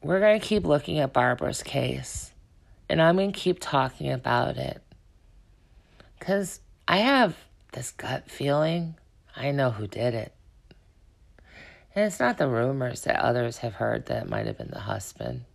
We're 0.02 0.20
going 0.20 0.42
to 0.42 0.46
keep 0.46 0.66
looking 0.66 1.00
at 1.00 1.14
Barbara's 1.14 1.64
case, 1.64 2.33
and 2.94 3.02
I'm 3.02 3.16
going 3.16 3.32
to 3.32 3.40
keep 3.40 3.58
talking 3.60 4.12
about 4.12 4.58
it. 4.58 4.80
Because 6.20 6.60
I 6.88 6.98
have 6.98 7.36
this 7.72 7.90
gut 7.90 8.30
feeling 8.30 8.94
I 9.36 9.50
know 9.50 9.72
who 9.72 9.88
did 9.88 10.14
it. 10.14 10.32
And 11.96 12.06
it's 12.06 12.20
not 12.20 12.38
the 12.38 12.48
rumors 12.48 13.02
that 13.02 13.20
others 13.20 13.58
have 13.58 13.74
heard 13.74 14.06
that 14.06 14.30
might 14.30 14.46
have 14.46 14.60
been 14.60 14.70
the 14.70 14.82
husband. 14.82 15.46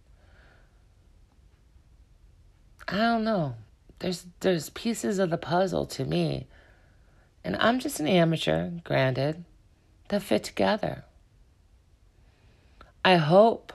I 2.88 2.96
don't 2.96 3.22
know. 3.22 3.54
There's 4.00 4.26
there's 4.40 4.70
pieces 4.70 5.20
of 5.20 5.30
the 5.30 5.38
puzzle 5.38 5.86
to 5.86 6.04
me 6.04 6.48
and 7.44 7.54
I'm 7.60 7.78
just 7.78 8.00
an 8.00 8.08
amateur, 8.08 8.70
granted, 8.82 9.44
that 10.08 10.24
fit 10.24 10.42
together. 10.42 11.04
I 13.04 13.14
hope 13.14 13.72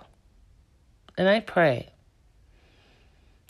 and 1.18 1.30
I 1.30 1.40
pray 1.40 1.93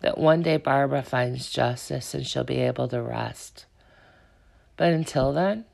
that 0.03 0.19
one 0.19 0.43
day 0.43 0.57
Barbara 0.57 1.01
finds 1.01 1.49
justice 1.49 2.13
and 2.13 2.25
she'll 2.25 2.43
be 2.43 2.59
able 2.59 2.87
to 2.89 3.01
rest. 3.01 3.65
But 4.77 4.93
until 4.93 5.33
then, 5.33 5.65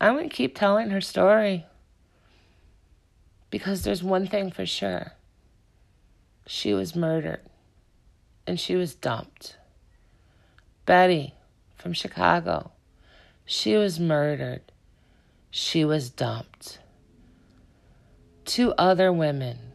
I'm 0.00 0.16
going 0.16 0.28
to 0.28 0.34
keep 0.34 0.58
telling 0.58 0.90
her 0.90 1.00
story. 1.00 1.66
Because 3.50 3.82
there's 3.82 4.02
one 4.02 4.26
thing 4.26 4.50
for 4.50 4.66
sure 4.66 5.12
she 6.46 6.74
was 6.74 6.96
murdered 6.96 7.42
and 8.46 8.58
she 8.58 8.74
was 8.74 8.94
dumped. 8.94 9.56
Betty 10.84 11.34
from 11.76 11.92
Chicago 11.92 12.72
she 13.52 13.74
was 13.74 13.98
murdered. 13.98 14.62
She 15.50 15.84
was 15.84 16.08
dumped. 16.08 16.78
Two 18.44 18.72
other 18.78 19.12
women. 19.12 19.69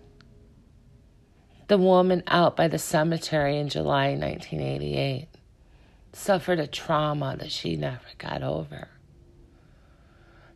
The 1.68 1.78
woman 1.80 2.22
out 2.28 2.56
by 2.56 2.68
the 2.68 2.78
cemetery 2.78 3.58
in 3.58 3.70
July 3.70 4.10
1988 4.10 5.28
suffered 6.14 6.60
a 6.60 6.68
trauma 6.68 7.36
that 7.40 7.52
she 7.52 7.76
never 7.76 8.06
got 8.20 8.44
over. 8.44 8.90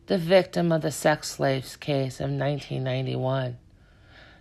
The 0.06 0.18
victim 0.18 0.70
of 0.70 0.82
the 0.82 0.92
sex 0.92 1.28
slaves 1.28 1.76
case 1.76 2.20
of 2.20 2.30
1991, 2.30 3.58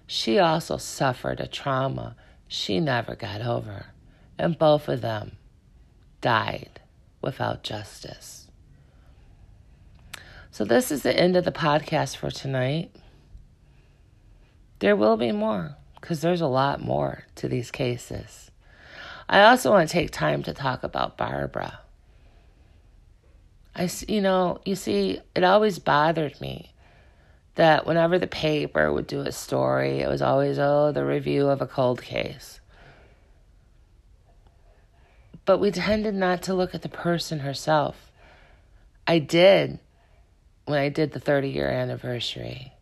she 0.05 0.37
also 0.37 0.77
suffered 0.77 1.39
a 1.39 1.47
trauma 1.47 2.15
she 2.47 2.79
never 2.79 3.15
got 3.15 3.41
over, 3.41 3.87
and 4.37 4.57
both 4.57 4.87
of 4.87 5.01
them 5.01 5.37
died 6.21 6.81
without 7.19 7.63
justice. 7.63 8.47
So, 10.51 10.65
this 10.65 10.91
is 10.91 11.03
the 11.03 11.17
end 11.17 11.35
of 11.35 11.45
the 11.45 11.51
podcast 11.51 12.15
for 12.17 12.29
tonight. 12.29 12.91
There 14.79 14.95
will 14.95 15.17
be 15.17 15.31
more 15.31 15.77
because 15.99 16.21
there's 16.21 16.41
a 16.41 16.47
lot 16.47 16.81
more 16.81 17.23
to 17.35 17.47
these 17.47 17.71
cases. 17.71 18.51
I 19.27 19.41
also 19.43 19.71
want 19.71 19.87
to 19.87 19.93
take 19.93 20.11
time 20.11 20.43
to 20.43 20.53
talk 20.53 20.83
about 20.83 21.17
Barbara. 21.17 21.79
I, 23.75 23.89
you 24.07 24.21
know, 24.21 24.59
you 24.65 24.75
see, 24.75 25.19
it 25.35 25.43
always 25.43 25.79
bothered 25.79 26.41
me 26.41 26.73
that 27.55 27.85
whenever 27.85 28.17
the 28.17 28.27
paper 28.27 28.91
would 28.91 29.05
do 29.05 29.21
a 29.21 29.31
story, 29.31 29.99
it 29.99 30.07
was 30.07 30.21
always, 30.21 30.57
oh, 30.57 30.91
the 30.91 31.05
review 31.05 31.47
of 31.47 31.61
a 31.61 31.67
cold 31.67 32.01
case. 32.01 32.59
But 35.45 35.59
we 35.59 35.71
tended 35.71 36.15
not 36.15 36.43
to 36.43 36.53
look 36.53 36.73
at 36.73 36.81
the 36.81 36.89
person 36.89 37.39
herself. 37.39 38.11
I 39.07 39.19
did 39.19 39.79
when 40.65 40.79
I 40.79 40.89
did 40.89 41.11
the 41.11 41.19
30 41.19 41.49
year 41.49 41.67
anniversary. 41.67 42.73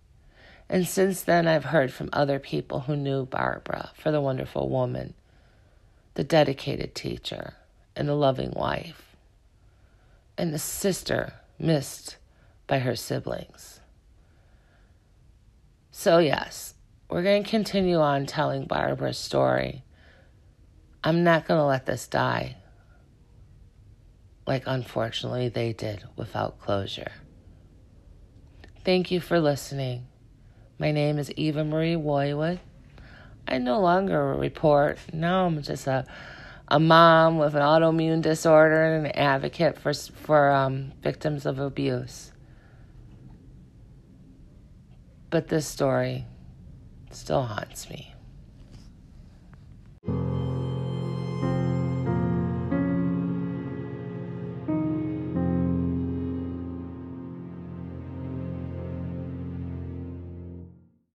And 0.70 0.88
since 0.88 1.24
then, 1.24 1.48
I've 1.48 1.66
heard 1.66 1.94
from 1.94 2.10
other 2.12 2.40
people 2.40 2.82
who 2.82 2.96
knew 2.96 3.26
Barbara 3.26 3.92
for 3.96 4.12
the 4.12 4.22
wonderful 4.22 4.70
woman, 4.70 5.14
the 6.16 6.24
dedicated 6.24 6.94
teacher, 6.94 7.54
and 7.96 8.08
the 8.08 8.16
loving 8.16 8.52
wife, 8.52 9.16
and 10.38 10.54
the 10.54 10.60
sister 10.60 11.34
missed 11.58 12.18
by 12.68 12.80
her 12.80 12.96
siblings. 12.96 13.80
So, 15.90 16.20
yes, 16.20 16.74
we're 17.10 17.24
going 17.24 17.44
to 17.44 17.50
continue 17.50 18.00
on 18.00 18.26
telling 18.26 18.66
Barbara's 18.66 19.18
story. 19.18 19.84
I'm 21.04 21.24
not 21.24 21.48
going 21.48 21.60
to 21.60 21.66
let 21.66 21.86
this 21.86 22.08
die 22.08 22.58
like 24.48 24.64
unfortunately 24.66 25.50
they 25.50 25.74
did 25.74 26.04
without 26.16 26.60
closure. 26.60 27.12
Thank 28.84 29.12
you 29.12 29.20
for 29.20 29.40
listening. 29.40 30.08
My 30.80 30.92
name 30.92 31.18
is 31.18 31.32
Eva 31.32 31.64
Marie 31.64 31.96
Woywood. 31.96 32.60
I 33.48 33.58
no 33.58 33.80
longer 33.80 34.36
report. 34.36 35.00
Now 35.12 35.48
I'm 35.48 35.62
just 35.64 35.88
a 35.88 36.06
a 36.68 36.80
mom 36.80 37.38
with 37.38 37.56
an 37.56 37.62
autoimmune 37.62 38.22
disorder 38.22 38.84
and 38.84 39.08
an 39.08 39.12
advocate 39.14 39.80
for 39.80 39.94
for 39.94 40.52
um, 40.52 40.92
victims 41.02 41.48
of 41.48 41.58
abuse. 41.58 42.32
But 45.32 45.48
this 45.48 45.66
story 45.66 46.26
still 47.10 47.44
haunts 47.44 47.90
me. 47.90 48.14